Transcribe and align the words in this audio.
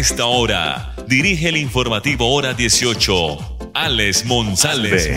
Esta 0.00 0.24
hora, 0.24 0.94
dirige 1.06 1.50
el 1.50 1.58
informativo 1.58 2.34
Hora 2.34 2.54
18, 2.54 3.70
Alex 3.74 4.26
González. 4.26 5.12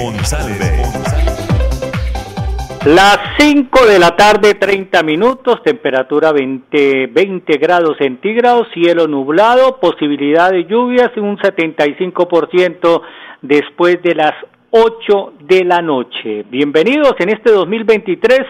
Las 2.85 3.17
5 3.39 3.85
de 3.85 3.97
la 3.97 4.13
tarde, 4.17 4.55
30 4.55 5.01
minutos, 5.03 5.63
temperatura 5.63 6.33
20, 6.33 7.07
20 7.07 7.57
grados 7.59 7.95
centígrados, 7.97 8.67
cielo 8.73 9.07
nublado, 9.07 9.79
posibilidad 9.79 10.51
de 10.51 10.65
lluvias 10.65 11.11
un 11.15 11.37
75% 11.37 13.01
después 13.41 14.03
de 14.03 14.15
las 14.15 14.33
8 14.71 15.33
de 15.47 15.63
la 15.63 15.81
noche. 15.81 16.43
Bienvenidos 16.49 17.13
en 17.19 17.29
este 17.29 17.51
2023 17.53 18.41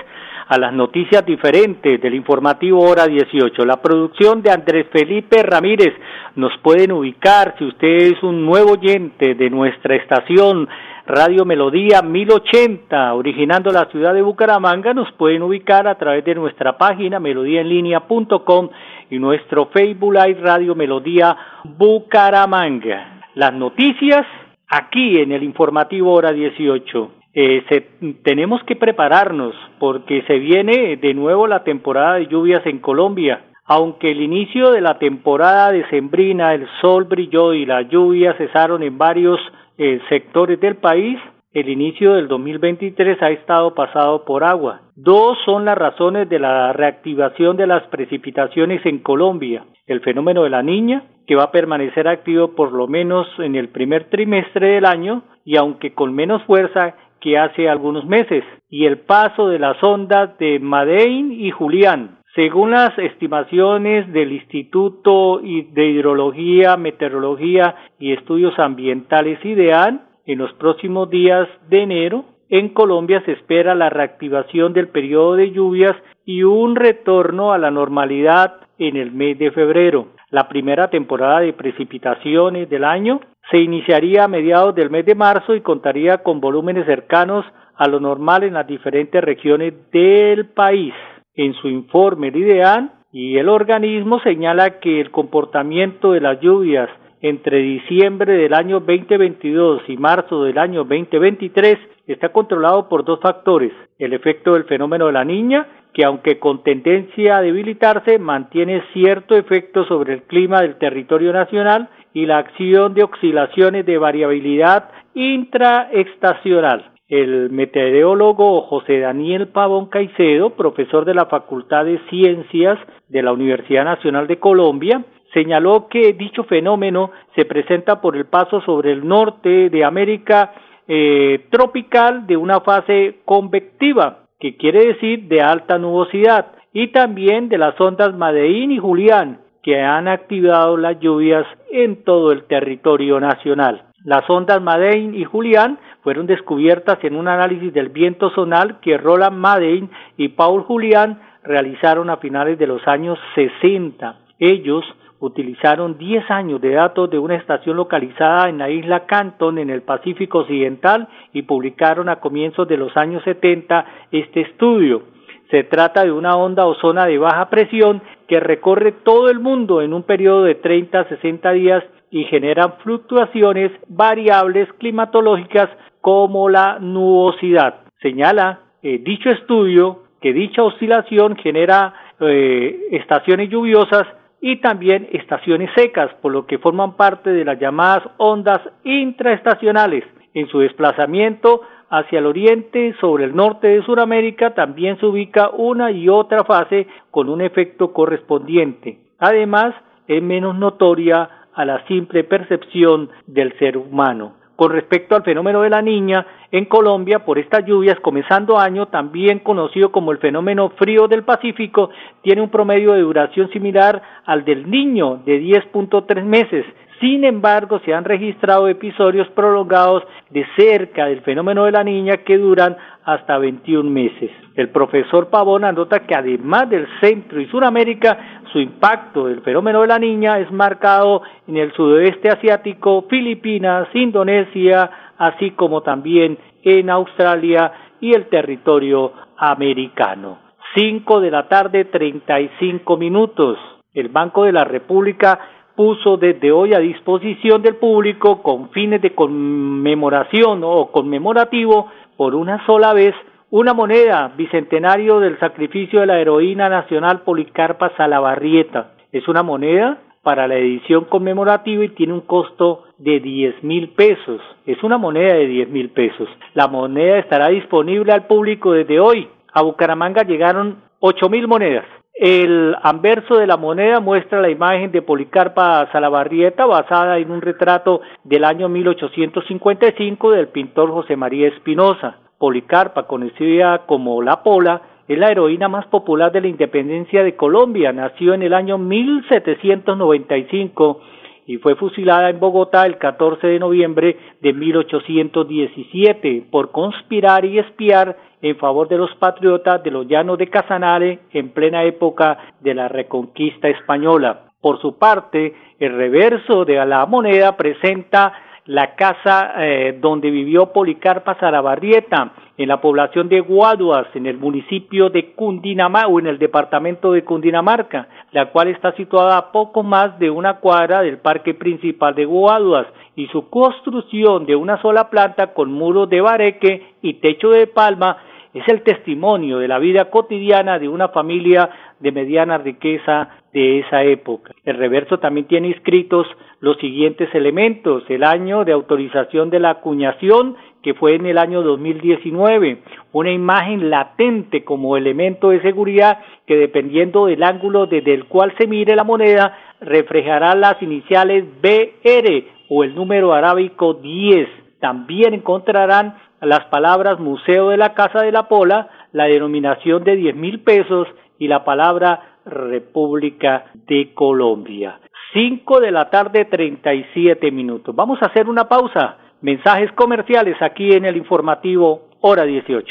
a 0.53 0.59
las 0.59 0.71
noticias 0.71 1.25
diferentes 1.25 1.99
del 1.99 2.13
informativo 2.13 2.81
Hora 2.81 3.07
18. 3.07 3.65
La 3.65 3.81
producción 3.81 4.43
de 4.43 4.51
Andrés 4.51 4.85
Felipe 4.91 5.41
Ramírez 5.41 5.95
nos 6.35 6.55
pueden 6.61 6.91
ubicar 6.91 7.55
si 7.57 7.65
usted 7.65 8.13
es 8.13 8.21
un 8.21 8.45
nuevo 8.45 8.73
oyente 8.73 9.33
de 9.33 9.49
nuestra 9.49 9.95
estación 9.95 10.69
Radio 11.07 11.43
Melodía 11.43 12.03
1080, 12.03 13.15
originando 13.15 13.71
la 13.71 13.85
ciudad 13.85 14.13
de 14.13 14.21
Bucaramanga, 14.21 14.93
nos 14.93 15.11
pueden 15.13 15.41
ubicar 15.41 15.87
a 15.87 15.97
través 15.97 16.23
de 16.23 16.35
nuestra 16.35 16.77
página 16.77 17.19
melodíaenlínea.com 17.19 18.69
y 19.09 19.17
nuestro 19.17 19.69
Facebook 19.73 20.13
Live 20.13 20.39
Radio 20.39 20.75
Melodía 20.75 21.35
Bucaramanga. 21.63 23.23
Las 23.33 23.53
noticias 23.55 24.27
aquí 24.67 25.17
en 25.17 25.31
el 25.31 25.41
informativo 25.41 26.13
Hora 26.13 26.31
18. 26.31 27.22
Eh, 27.33 27.63
se, 27.67 27.81
tenemos 28.23 28.63
que 28.63 28.75
prepararnos 28.75 29.55
porque 29.79 30.21
se 30.27 30.37
viene 30.37 30.97
de 30.97 31.13
nuevo 31.13 31.47
la 31.47 31.63
temporada 31.63 32.15
de 32.15 32.27
lluvias 32.27 32.65
en 32.65 32.79
Colombia. 32.79 33.45
Aunque 33.65 34.11
el 34.11 34.21
inicio 34.21 34.71
de 34.71 34.81
la 34.81 34.99
temporada 34.99 35.71
decembrina, 35.71 36.53
el 36.53 36.67
sol 36.81 37.05
brilló 37.05 37.53
y 37.53 37.65
las 37.65 37.89
lluvias 37.89 38.37
cesaron 38.37 38.83
en 38.83 38.97
varios 38.97 39.39
eh, 39.77 39.99
sectores 40.09 40.59
del 40.59 40.75
país, 40.75 41.17
el 41.53 41.69
inicio 41.69 42.13
del 42.13 42.27
2023 42.27 43.21
ha 43.21 43.29
estado 43.29 43.73
pasado 43.73 44.25
por 44.25 44.43
agua. 44.43 44.81
Dos 44.95 45.37
son 45.45 45.65
las 45.65 45.77
razones 45.77 46.27
de 46.27 46.39
la 46.39 46.73
reactivación 46.73 47.57
de 47.57 47.67
las 47.67 47.83
precipitaciones 47.87 48.85
en 48.85 48.99
Colombia. 48.99 49.63
El 49.85 50.01
fenómeno 50.01 50.43
de 50.43 50.49
la 50.49 50.63
niña, 50.63 51.03
que 51.27 51.35
va 51.35 51.45
a 51.45 51.51
permanecer 51.51 52.07
activo 52.07 52.49
por 52.49 52.73
lo 52.73 52.87
menos 52.87 53.27
en 53.37 53.55
el 53.55 53.69
primer 53.69 54.09
trimestre 54.09 54.67
del 54.67 54.85
año 54.85 55.23
y 55.45 55.57
aunque 55.57 55.93
con 55.93 56.13
menos 56.13 56.43
fuerza 56.43 56.95
que 57.23 57.37
hace 57.37 57.69
algunos 57.69 58.05
meses, 58.05 58.43
y 58.69 58.85
el 58.85 58.97
paso 58.97 59.47
de 59.47 59.57
las 59.57 59.81
ondas 59.81 60.37
de 60.39 60.59
Madein 60.59 61.31
y 61.31 61.51
Julián. 61.51 62.17
Según 62.35 62.71
las 62.71 62.97
estimaciones 62.97 64.11
del 64.11 64.33
Instituto 64.33 65.39
de 65.41 65.85
Hidrología, 65.85 66.75
Meteorología 66.75 67.75
y 67.97 68.11
Estudios 68.11 68.59
Ambientales 68.59 69.39
IDEAN, 69.45 70.01
en 70.25 70.39
los 70.39 70.51
próximos 70.53 71.09
días 71.09 71.47
de 71.69 71.83
enero, 71.83 72.25
en 72.49 72.69
Colombia 72.69 73.21
se 73.25 73.31
espera 73.31 73.73
la 73.73 73.89
reactivación 73.89 74.73
del 74.73 74.89
periodo 74.89 75.35
de 75.35 75.51
lluvias 75.51 75.95
y 76.25 76.43
un 76.43 76.75
retorno 76.75 77.53
a 77.53 77.57
la 77.57 77.71
normalidad 77.71 78.55
en 78.79 78.97
el 78.97 79.11
mes 79.11 79.39
de 79.39 79.51
febrero. 79.51 80.07
La 80.29 80.49
primera 80.49 80.89
temporada 80.89 81.39
de 81.39 81.53
precipitaciones 81.53 82.69
del 82.69 82.83
año 82.83 83.21
se 83.51 83.57
iniciaría 83.57 84.23
a 84.23 84.27
mediados 84.27 84.73
del 84.75 84.89
mes 84.89 85.05
de 85.05 85.15
marzo 85.15 85.55
y 85.55 85.61
contaría 85.61 86.19
con 86.19 86.39
volúmenes 86.39 86.85
cercanos 86.85 87.45
a 87.75 87.87
lo 87.87 87.99
normal 87.99 88.43
en 88.43 88.53
las 88.53 88.67
diferentes 88.67 89.23
regiones 89.23 89.73
del 89.91 90.47
país. 90.47 90.93
En 91.35 91.53
su 91.55 91.67
informe, 91.67 92.27
el 92.29 92.35
IDEAN 92.37 92.91
y 93.11 93.37
el 93.37 93.49
organismo 93.49 94.19
señala 94.21 94.79
que 94.79 95.01
el 95.01 95.11
comportamiento 95.11 96.13
de 96.13 96.21
las 96.21 96.39
lluvias 96.39 96.89
entre 97.21 97.59
diciembre 97.59 98.33
del 98.33 98.53
año 98.53 98.81
2022 98.81 99.83
y 99.87 99.97
marzo 99.97 100.43
del 100.43 100.57
año 100.57 100.83
2023 100.83 101.77
está 102.07 102.29
controlado 102.29 102.89
por 102.89 103.05
dos 103.05 103.19
factores, 103.21 103.71
el 103.97 104.13
efecto 104.13 104.53
del 104.53 104.65
fenómeno 104.65 105.07
de 105.07 105.13
la 105.13 105.23
niña, 105.23 105.67
que 105.93 106.03
aunque 106.03 106.37
con 106.37 106.63
tendencia 106.63 107.37
a 107.37 107.41
debilitarse, 107.41 108.19
mantiene 108.19 108.83
cierto 108.91 109.37
efecto 109.37 109.85
sobre 109.85 110.15
el 110.15 110.23
clima 110.23 110.61
del 110.61 110.75
territorio 110.75 111.31
nacional 111.31 111.89
y 112.13 112.25
la 112.25 112.37
acción 112.37 112.93
de 112.93 113.03
oscilaciones 113.03 113.85
de 113.85 113.97
variabilidad 113.97 114.89
intraestacional. 115.13 116.91
El 117.07 117.49
meteorólogo 117.49 118.61
José 118.61 118.99
Daniel 118.99 119.47
Pavón 119.49 119.87
Caicedo, 119.87 120.51
profesor 120.51 121.05
de 121.05 121.13
la 121.13 121.25
Facultad 121.25 121.85
de 121.85 121.99
Ciencias 122.09 122.79
de 123.09 123.21
la 123.21 123.33
Universidad 123.33 123.83
Nacional 123.83 124.27
de 124.27 124.39
Colombia, 124.39 125.03
señaló 125.33 125.87
que 125.89 126.13
dicho 126.13 126.43
fenómeno 126.43 127.11
se 127.35 127.45
presenta 127.45 128.01
por 128.01 128.15
el 128.15 128.25
paso 128.25 128.61
sobre 128.61 128.91
el 128.91 129.07
norte 129.07 129.69
de 129.69 129.83
América 129.83 130.53
eh, 130.87 131.45
tropical 131.49 132.27
de 132.27 132.37
una 132.37 132.61
fase 132.61 133.17
convectiva, 133.25 134.19
que 134.39 134.57
quiere 134.57 134.85
decir 134.87 135.23
de 135.27 135.41
alta 135.41 135.77
nubosidad, 135.77 136.47
y 136.73 136.87
también 136.87 137.49
de 137.49 137.57
las 137.57 137.79
ondas 137.79 138.15
Madeín 138.15 138.71
y 138.71 138.79
Julián, 138.79 139.39
que 139.63 139.81
han 139.81 140.07
activado 140.07 140.77
las 140.77 140.99
lluvias 140.99 141.47
en 141.71 142.03
todo 142.03 142.31
el 142.31 142.43
territorio 142.43 143.19
nacional. 143.19 143.85
Las 144.03 144.29
ondas 144.29 144.61
Madein 144.61 145.15
y 145.15 145.23
Julián 145.23 145.79
fueron 146.01 146.27
descubiertas 146.27 147.01
en 147.03 147.15
un 147.15 147.29
análisis 147.29 147.73
del 147.73 147.87
viento 147.87 148.29
zonal 148.31 148.81
que 148.81 148.97
Roland 148.97 149.37
Madein 149.37 149.89
y 150.17 150.27
Paul 150.29 150.63
Julián 150.63 151.21
realizaron 151.43 152.09
a 152.09 152.17
finales 152.17 152.59
de 152.59 152.67
los 152.67 152.85
años 152.85 153.17
60. 153.35 154.19
Ellos 154.39 154.83
utilizaron 155.19 155.97
10 155.97 156.29
años 156.29 156.59
de 156.59 156.71
datos 156.71 157.09
de 157.09 157.17
una 157.17 157.35
estación 157.35 157.77
localizada 157.77 158.49
en 158.49 158.57
la 158.57 158.69
isla 158.69 159.05
Canton 159.05 159.57
en 159.57 159.69
el 159.69 159.81
Pacífico 159.81 160.39
Occidental 160.39 161.07
y 161.31 161.43
publicaron 161.43 162.09
a 162.09 162.17
comienzos 162.17 162.67
de 162.67 162.75
los 162.75 162.95
años 162.97 163.23
70 163.23 163.85
este 164.11 164.41
estudio. 164.41 165.12
Se 165.53 165.63
trata 165.63 166.03
de 166.03 166.11
una 166.11 166.35
onda 166.35 166.65
o 166.65 166.73
zona 166.73 167.05
de 167.05 167.19
baja 167.19 167.47
presión 167.51 168.01
que 168.27 168.39
recorre 168.39 168.91
todo 168.91 169.29
el 169.29 169.39
mundo 169.39 169.83
en 169.83 169.93
un 169.93 170.01
periodo 170.01 170.45
de 170.45 170.55
30 170.55 170.99
a 170.99 171.07
60 171.09 171.51
días 171.51 171.83
y 172.09 172.23
generan 172.23 172.73
fluctuaciones 172.81 173.71
variables 173.87 174.67
climatológicas 174.79 175.69
como 176.01 176.49
la 176.49 176.79
nubosidad. 176.79 177.81
Señala 178.01 178.61
eh, 178.81 178.97
dicho 179.03 179.29
estudio 179.29 180.05
que 180.21 180.33
dicha 180.33 180.63
oscilación 180.63 181.35
genera 181.35 181.93
eh, 182.19 182.87
estaciones 182.89 183.51
lluviosas 183.51 184.07
y 184.41 184.55
también 184.55 185.07
estaciones 185.11 185.69
secas, 185.75 186.11
por 186.23 186.31
lo 186.31 186.47
que 186.47 186.57
forman 186.57 186.97
parte 186.97 187.29
de 187.29 187.45
las 187.45 187.59
llamadas 187.59 188.01
ondas 188.17 188.61
intraestacionales. 188.83 190.03
En 190.33 190.47
su 190.47 190.61
desplazamiento 190.61 191.61
hacia 191.93 192.17
el 192.17 192.25
oriente 192.25 192.95
sobre 192.99 193.25
el 193.25 193.35
norte 193.35 193.67
de 193.67 193.83
Sudamérica 193.83 194.55
también 194.55 194.99
se 194.99 195.05
ubica 195.05 195.51
una 195.51 195.91
y 195.91 196.09
otra 196.09 196.43
fase 196.43 196.87
con 197.11 197.29
un 197.29 197.39
efecto 197.39 197.93
correspondiente. 197.93 198.97
Además, 199.19 199.75
es 200.07 200.23
menos 200.23 200.57
notoria 200.57 201.29
a 201.53 201.65
la 201.65 201.85
simple 201.85 202.23
percepción 202.23 203.09
del 203.27 203.55
ser 203.59 203.77
humano. 203.77 204.33
Con 204.55 204.71
respecto 204.71 205.15
al 205.15 205.21
fenómeno 205.21 205.61
de 205.61 205.69
la 205.69 205.83
niña, 205.83 206.25
en 206.51 206.65
Colombia, 206.65 207.25
por 207.25 207.37
estas 207.37 207.63
lluvias, 207.63 207.99
comenzando 207.99 208.57
año, 208.57 208.87
también 208.87 209.39
conocido 209.39 209.91
como 209.91 210.11
el 210.11 210.17
fenómeno 210.17 210.69
frío 210.77 211.07
del 211.07 211.23
Pacífico, 211.23 211.91
tiene 212.23 212.41
un 212.41 212.49
promedio 212.49 212.93
de 212.93 213.01
duración 213.01 213.51
similar 213.51 214.01
al 214.25 214.45
del 214.45 214.67
niño 214.67 215.21
de 215.25 215.39
10.3 215.39 216.23
meses, 216.23 216.65
Sin 217.03 217.25
embargo, 217.25 217.81
se 217.83 217.93
han 217.93 218.05
registrado 218.05 218.69
episodios 218.69 219.27
prolongados 219.31 220.03
de 220.29 220.45
cerca 220.55 221.07
del 221.07 221.19
fenómeno 221.19 221.65
de 221.65 221.73
la 221.73 221.83
niña 221.83 222.23
que 222.23 222.37
duran 222.37 222.77
hasta 223.03 223.37
21 223.39 223.89
meses. 223.89 224.31
El 224.55 224.69
profesor 224.69 225.29
Pavón 225.29 225.65
anota 225.65 226.07
que 226.07 226.15
además 226.15 226.69
del 226.69 226.87
Centro 227.01 227.41
y 227.41 227.47
Suramérica, 227.47 228.41
su 228.53 228.59
impacto 228.59 229.25
del 229.25 229.41
fenómeno 229.41 229.81
de 229.81 229.87
la 229.87 229.99
niña 229.99 230.39
es 230.39 230.49
marcado 230.49 231.23
en 231.45 231.57
el 231.57 231.73
sudoeste 231.73 232.29
asiático, 232.29 233.05
Filipinas, 233.09 233.89
Indonesia, 233.93 234.89
así 235.17 235.51
como 235.51 235.81
también 235.81 236.37
en 236.63 236.89
Australia 236.89 237.73
y 237.99 238.13
el 238.13 238.27
territorio 238.27 239.11
americano. 239.35 240.37
5 240.73 241.19
de 241.19 241.31
la 241.31 241.49
tarde, 241.49 241.83
35 241.83 242.95
minutos. 242.95 243.57
El 243.93 244.07
Banco 244.07 244.45
de 244.45 244.53
la 244.53 244.63
República 244.63 245.62
puso 245.75 246.17
desde 246.17 246.51
hoy 246.51 246.73
a 246.73 246.79
disposición 246.79 247.61
del 247.61 247.75
público 247.75 248.41
con 248.41 248.69
fines 248.69 249.01
de 249.01 249.15
conmemoración 249.15 250.61
o 250.63 250.91
conmemorativo 250.91 251.91
por 252.17 252.35
una 252.35 252.65
sola 252.65 252.93
vez 252.93 253.15
una 253.49 253.73
moneda 253.73 254.33
bicentenario 254.35 255.19
del 255.19 255.39
sacrificio 255.39 255.99
de 255.99 256.07
la 256.07 256.19
heroína 256.19 256.69
nacional 256.69 257.21
Policarpa 257.21 257.91
Salabarrieta. 257.95 258.93
Es 259.11 259.27
una 259.27 259.43
moneda 259.43 259.99
para 260.23 260.47
la 260.47 260.55
edición 260.55 261.05
conmemorativa 261.05 261.83
y 261.85 261.89
tiene 261.89 262.13
un 262.13 262.21
costo 262.21 262.85
de 262.97 263.19
10 263.19 263.63
mil 263.63 263.89
pesos. 263.89 264.41
Es 264.65 264.81
una 264.83 264.97
moneda 264.97 265.35
de 265.35 265.45
10 265.45 265.69
mil 265.69 265.89
pesos. 265.89 266.27
La 266.55 266.67
moneda 266.67 267.19
estará 267.19 267.49
disponible 267.49 268.11
al 268.11 268.25
público 268.25 268.71
desde 268.71 268.99
hoy. 268.99 269.27
A 269.53 269.61
Bucaramanga 269.61 270.23
llegaron 270.23 270.77
8 270.99 271.29
mil 271.29 271.47
monedas. 271.47 271.85
El 272.13 272.75
anverso 272.83 273.37
de 273.37 273.47
la 273.47 273.57
moneda 273.57 273.99
muestra 273.99 274.39
la 274.39 274.51
imagen 274.51 274.91
de 274.91 275.01
Policarpa 275.01 275.89
Salabarrieta 275.91 276.67
basada 276.67 277.17
en 277.17 277.31
un 277.31 277.41
retrato 277.41 278.01
del 278.23 278.43
año 278.43 278.69
1855 278.69 280.31
del 280.31 280.49
pintor 280.49 280.91
José 280.91 281.15
María 281.15 281.47
Espinosa. 281.47 282.19
Policarpa, 282.37 283.07
conocida 283.07 283.87
como 283.87 284.21
La 284.21 284.43
Pola, 284.43 284.83
es 285.07 285.17
la 285.17 285.31
heroína 285.31 285.69
más 285.69 285.87
popular 285.87 286.31
de 286.31 286.41
la 286.41 286.49
independencia 286.49 287.23
de 287.23 287.35
Colombia. 287.35 287.91
Nació 287.91 288.35
en 288.35 288.43
el 288.43 288.53
año 288.53 288.77
1795 288.77 291.01
y 291.45 291.57
fue 291.57 291.75
fusilada 291.75 292.29
en 292.29 292.39
Bogotá 292.39 292.85
el 292.85 292.97
14 292.97 293.47
de 293.47 293.59
noviembre 293.59 294.17
de 294.41 294.53
1817 294.53 296.45
por 296.49 296.71
conspirar 296.71 297.45
y 297.45 297.59
espiar 297.59 298.17
en 298.41 298.57
favor 298.57 298.87
de 298.87 298.97
los 298.97 299.13
patriotas 299.15 299.83
de 299.83 299.91
los 299.91 300.07
llanos 300.07 300.37
de 300.37 300.49
Casanare 300.49 301.19
en 301.31 301.49
plena 301.49 301.83
época 301.83 302.37
de 302.59 302.73
la 302.73 302.87
reconquista 302.87 303.69
española. 303.69 304.51
Por 304.61 304.79
su 304.81 304.97
parte, 304.97 305.53
el 305.79 305.95
reverso 305.95 306.63
de 306.63 306.85
la 306.85 307.05
moneda 307.05 307.57
presenta 307.57 308.33
la 308.65 308.95
casa 308.95 309.53
eh, 309.57 309.97
donde 309.99 310.31
vivió 310.31 310.71
Policarpa 310.71 311.37
Sarabarrieta, 311.39 312.33
en 312.57 312.67
la 312.69 312.79
población 312.79 313.29
de 313.29 313.39
Guaduas, 313.39 314.07
en 314.13 314.27
el 314.27 314.37
municipio 314.37 315.09
de 315.09 315.33
Cundinamarca 315.33 316.07
o 316.07 316.19
en 316.19 316.27
el 316.27 316.37
departamento 316.37 317.11
de 317.11 317.23
Cundinamarca, 317.23 318.07
la 318.31 318.51
cual 318.51 318.67
está 318.67 318.95
situada 318.95 319.37
a 319.37 319.51
poco 319.51 319.81
más 319.81 320.19
de 320.19 320.29
una 320.29 320.59
cuadra 320.59 321.01
del 321.01 321.17
parque 321.17 321.55
principal 321.55 322.13
de 322.13 322.25
Guaduas 322.25 322.85
y 323.15 323.27
su 323.27 323.49
construcción 323.49 324.45
de 324.45 324.55
una 324.55 324.81
sola 324.81 325.09
planta 325.09 325.53
con 325.53 325.71
muros 325.71 326.09
de 326.09 326.21
bareque 326.21 326.93
y 327.01 327.15
techo 327.15 327.49
de 327.49 327.67
palma 327.67 328.17
es 328.53 328.67
el 328.67 328.81
testimonio 328.83 329.57
de 329.57 329.67
la 329.67 329.79
vida 329.79 330.09
cotidiana 330.09 330.79
de 330.79 330.87
una 330.87 331.09
familia 331.09 331.69
de 331.99 332.11
mediana 332.11 332.57
riqueza 332.57 333.29
de 333.51 333.79
esa 333.79 334.03
época. 334.03 334.53
El 334.63 334.77
reverso 334.77 335.19
también 335.19 335.47
tiene 335.47 335.69
inscritos 335.69 336.27
los 336.59 336.77
siguientes 336.77 337.33
elementos, 337.33 338.03
el 338.09 338.23
año 338.23 338.63
de 338.65 338.73
autorización 338.73 339.49
de 339.49 339.59
la 339.59 339.71
acuñación, 339.71 340.55
que 340.81 340.93
fue 340.93 341.15
en 341.15 341.25
el 341.25 341.37
año 341.37 341.61
2019, 341.61 342.79
una 343.13 343.31
imagen 343.31 343.89
latente 343.89 344.63
como 344.63 344.97
elemento 344.97 345.49
de 345.49 345.61
seguridad 345.61 346.19
que 346.45 346.57
dependiendo 346.57 347.25
del 347.25 347.43
ángulo 347.43 347.85
desde 347.85 348.13
el 348.13 348.25
cual 348.25 348.53
se 348.57 348.67
mire 348.67 348.95
la 348.95 349.03
moneda, 349.03 349.57
reflejará 349.81 350.55
las 350.55 350.81
iniciales 350.81 351.45
BR 351.61 352.43
o 352.69 352.83
el 352.83 352.95
número 352.95 353.33
arábico 353.33 353.93
10. 353.93 354.62
También 354.83 355.33
encontrarán 355.33 356.17
las 356.41 356.65
palabras 356.65 357.17
Museo 357.17 357.69
de 357.69 357.77
la 357.77 357.93
Casa 357.93 358.19
de 358.19 358.33
la 358.33 358.49
Pola, 358.49 358.89
la 359.13 359.27
denominación 359.27 360.03
de 360.03 360.17
10 360.17 360.35
mil 360.35 360.59
pesos 360.59 361.07
y 361.39 361.47
la 361.47 361.63
palabra 361.63 362.39
República 362.45 363.71
de 363.87 364.13
Colombia. 364.13 364.99
5 365.31 365.79
de 365.79 365.89
la 365.89 366.09
tarde 366.09 366.43
37 366.43 367.49
minutos. 367.49 367.95
Vamos 367.95 368.21
a 368.21 368.25
hacer 368.25 368.49
una 368.49 368.67
pausa. 368.67 369.19
Mensajes 369.39 369.89
comerciales 369.93 370.57
aquí 370.61 370.91
en 370.91 371.05
el 371.05 371.15
informativo 371.15 372.09
Hora 372.19 372.43
18. 372.43 372.85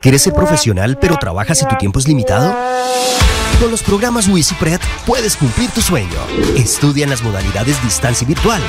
¿Quieres 0.00 0.22
ser 0.22 0.32
profesional 0.32 0.96
pero 0.98 1.16
trabajas 1.16 1.62
y 1.62 1.68
tu 1.68 1.76
tiempo 1.76 1.98
es 1.98 2.08
limitado? 2.08 2.50
Con 3.60 3.70
los 3.70 3.82
programas 3.82 4.28
WisiPred 4.28 4.80
puedes 5.06 5.34
cumplir 5.34 5.70
tu 5.70 5.80
sueño. 5.80 6.18
Estudia 6.56 7.04
en 7.04 7.10
las 7.10 7.22
modalidades 7.22 7.82
distancia 7.82 8.26
y 8.26 8.28
virtual. 8.28 8.60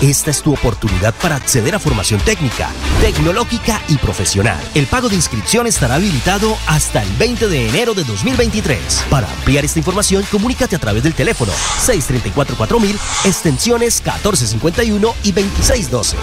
Esta 0.00 0.30
es 0.30 0.40
tu 0.40 0.52
oportunidad 0.52 1.14
para 1.20 1.34
acceder 1.34 1.74
a 1.74 1.80
formación 1.80 2.20
técnica, 2.20 2.70
tecnológica 3.00 3.82
y 3.88 3.96
profesional. 3.96 4.62
El 4.74 4.86
pago 4.86 5.08
de 5.08 5.16
inscripción 5.16 5.66
estará 5.66 5.96
habilitado 5.96 6.56
hasta 6.68 7.02
el 7.02 7.08
20 7.16 7.48
de 7.48 7.68
enero 7.68 7.94
de 7.94 8.04
2023. 8.04 9.06
Para 9.10 9.28
ampliar 9.28 9.64
esta 9.64 9.80
información, 9.80 10.24
comunícate 10.30 10.76
a 10.76 10.78
través 10.78 11.02
del 11.02 11.14
teléfono 11.14 11.50
634-4000, 11.84 12.94
extensiones 13.24 14.00
1451 14.00 15.14
y 15.24 15.32
2612. 15.32 16.16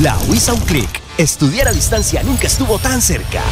La 0.00 0.18
WISA 0.28 0.54
un 0.54 0.60
clic. 0.62 1.00
Estudiar 1.18 1.68
a 1.68 1.72
distancia 1.72 2.22
nunca 2.24 2.48
estuvo 2.48 2.80
tan 2.80 3.00
cerca. 3.00 3.42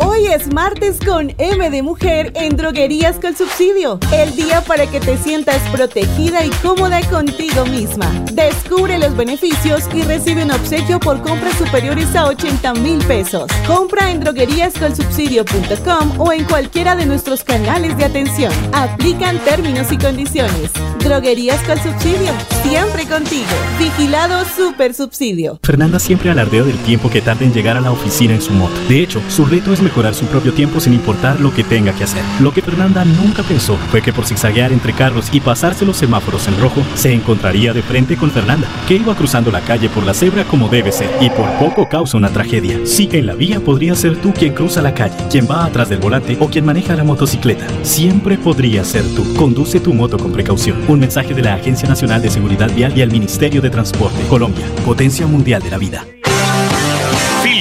Hoy 0.00 0.28
es 0.28 0.52
martes 0.52 1.00
con 1.04 1.34
M 1.38 1.70
de 1.70 1.82
Mujer 1.82 2.30
en 2.36 2.56
Droguerías 2.56 3.16
con 3.16 3.36
Subsidio. 3.36 3.98
El 4.12 4.36
día 4.36 4.60
para 4.60 4.86
que 4.86 5.00
te 5.00 5.18
sientas 5.18 5.60
protegida 5.72 6.44
y 6.44 6.50
cómoda 6.62 7.00
contigo 7.10 7.66
misma. 7.66 8.08
Descubre 8.32 8.96
los 8.98 9.16
beneficios 9.16 9.88
y 9.92 10.02
recibe 10.02 10.44
un 10.44 10.52
obsequio 10.52 11.00
por 11.00 11.20
compras 11.22 11.58
superiores 11.58 12.14
a 12.14 12.26
80 12.26 12.74
mil 12.74 12.98
pesos. 13.06 13.50
Compra 13.66 14.12
en 14.12 14.20
drogueríascolsubsidio.com 14.20 16.20
o 16.20 16.32
en 16.32 16.44
cualquiera 16.44 16.94
de 16.94 17.04
nuestros 17.04 17.42
canales 17.42 17.98
de 17.98 18.04
atención. 18.04 18.52
Aplican 18.72 19.40
términos 19.40 19.90
y 19.90 19.98
condiciones. 19.98 20.70
Droguerías 21.00 21.60
con 21.64 21.76
Subsidio. 21.76 22.32
Siempre 22.62 23.04
contigo. 23.04 23.50
Vigilado 23.80 24.44
Super 24.44 24.94
Subsidio. 24.94 25.58
Fernanda 25.64 25.98
siempre 25.98 26.30
alardea 26.30 26.62
del 26.62 26.78
tiempo 26.78 27.10
que 27.10 27.20
tarda 27.20 27.44
en 27.44 27.52
llegar 27.52 27.76
a 27.76 27.80
la 27.80 27.90
oficina 27.90 28.34
en 28.34 28.42
su 28.42 28.52
moto. 28.52 28.74
De 28.88 29.02
hecho, 29.02 29.20
su 29.28 29.44
reto 29.44 29.72
es 29.72 29.82
mejorar 29.88 30.14
su 30.14 30.26
propio 30.26 30.52
tiempo 30.52 30.80
sin 30.80 30.92
importar 30.92 31.40
lo 31.40 31.52
que 31.52 31.64
tenga 31.64 31.92
que 31.92 32.04
hacer. 32.04 32.22
Lo 32.40 32.52
que 32.52 32.62
Fernanda 32.62 33.04
nunca 33.04 33.42
pensó 33.42 33.76
fue 33.90 34.02
que 34.02 34.12
por 34.12 34.26
zigzaguear 34.26 34.70
entre 34.70 34.92
carros 34.92 35.30
y 35.32 35.40
pasarse 35.40 35.86
los 35.86 35.96
semáforos 35.96 36.46
en 36.46 36.60
rojo, 36.60 36.82
se 36.94 37.12
encontraría 37.12 37.72
de 37.72 37.82
frente 37.82 38.16
con 38.16 38.30
Fernanda, 38.30 38.68
que 38.86 38.96
iba 38.96 39.14
cruzando 39.14 39.50
la 39.50 39.62
calle 39.62 39.88
por 39.88 40.04
la 40.04 40.12
cebra 40.12 40.44
como 40.44 40.68
debe 40.68 40.92
ser, 40.92 41.10
y 41.20 41.30
por 41.30 41.50
poco 41.58 41.88
causa 41.88 42.18
una 42.18 42.28
tragedia. 42.28 42.80
Sí 42.84 43.08
en 43.12 43.26
la 43.26 43.34
vía 43.34 43.60
podría 43.60 43.94
ser 43.94 44.16
tú 44.20 44.34
quien 44.34 44.52
cruza 44.52 44.82
la 44.82 44.92
calle, 44.92 45.16
quien 45.30 45.48
va 45.50 45.64
atrás 45.64 45.88
del 45.88 45.98
volante 45.98 46.36
o 46.38 46.48
quien 46.48 46.66
maneja 46.66 46.94
la 46.94 47.04
motocicleta. 47.04 47.66
Siempre 47.82 48.36
podría 48.36 48.84
ser 48.84 49.04
tú. 49.14 49.24
Conduce 49.34 49.80
tu 49.80 49.94
moto 49.94 50.18
con 50.18 50.32
precaución. 50.32 50.76
Un 50.88 51.00
mensaje 51.00 51.32
de 51.32 51.42
la 51.42 51.54
Agencia 51.54 51.88
Nacional 51.88 52.20
de 52.20 52.30
Seguridad 52.30 52.70
Vial 52.74 52.96
y 52.96 53.02
al 53.02 53.10
Ministerio 53.10 53.62
de 53.62 53.70
Transporte. 53.70 54.20
Colombia, 54.28 54.66
potencia 54.84 55.26
mundial 55.26 55.62
de 55.62 55.70
la 55.70 55.78
vida. 55.78 56.04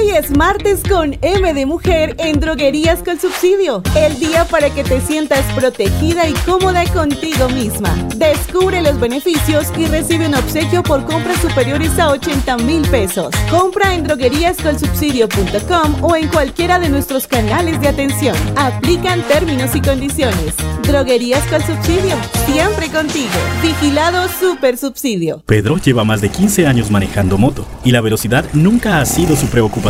Hoy 0.00 0.10
es 0.12 0.30
martes 0.30 0.82
con 0.88 1.18
M 1.20 1.52
de 1.52 1.66
Mujer 1.66 2.16
en 2.18 2.40
Droguerías 2.40 3.02
con 3.02 3.20
Subsidio. 3.20 3.82
El 3.94 4.18
día 4.18 4.46
para 4.46 4.70
que 4.70 4.82
te 4.82 4.98
sientas 4.98 5.44
protegida 5.54 6.26
y 6.26 6.32
cómoda 6.32 6.84
contigo 6.86 7.50
misma. 7.50 7.94
Descubre 8.16 8.80
los 8.80 8.98
beneficios 8.98 9.66
y 9.76 9.84
recibe 9.84 10.26
un 10.26 10.36
obsequio 10.36 10.82
por 10.82 11.04
compras 11.04 11.42
superiores 11.42 11.98
a 11.98 12.12
80 12.12 12.56
mil 12.58 12.80
pesos. 12.88 13.34
Compra 13.50 13.94
en 13.94 14.04
drogueríascolsubsidio.com 14.04 16.02
o 16.02 16.16
en 16.16 16.28
cualquiera 16.28 16.78
de 16.78 16.88
nuestros 16.88 17.26
canales 17.26 17.78
de 17.82 17.88
atención. 17.88 18.36
Aplican 18.56 19.20
términos 19.28 19.76
y 19.76 19.82
condiciones. 19.82 20.54
Droguerías 20.82 21.46
con 21.48 21.60
Subsidio. 21.60 22.16
Siempre 22.46 22.88
contigo. 22.88 23.34
Vigilado 23.60 24.28
Super 24.28 24.78
Subsidio. 24.78 25.42
Pedro 25.44 25.76
lleva 25.76 26.04
más 26.04 26.22
de 26.22 26.30
15 26.30 26.66
años 26.66 26.90
manejando 26.90 27.36
moto 27.36 27.66
y 27.84 27.90
la 27.90 28.00
velocidad 28.00 28.46
nunca 28.54 29.02
ha 29.02 29.04
sido 29.04 29.36
su 29.36 29.46
preocupación. 29.48 29.89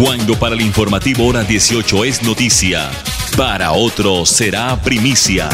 Cuando 0.00 0.34
para 0.38 0.54
el 0.54 0.60
informativo 0.60 1.26
hora 1.26 1.42
18 1.42 2.04
es 2.04 2.22
noticia, 2.22 2.86
para 3.36 3.72
otro 3.72 4.24
será 4.24 4.76
primicia. 4.78 5.48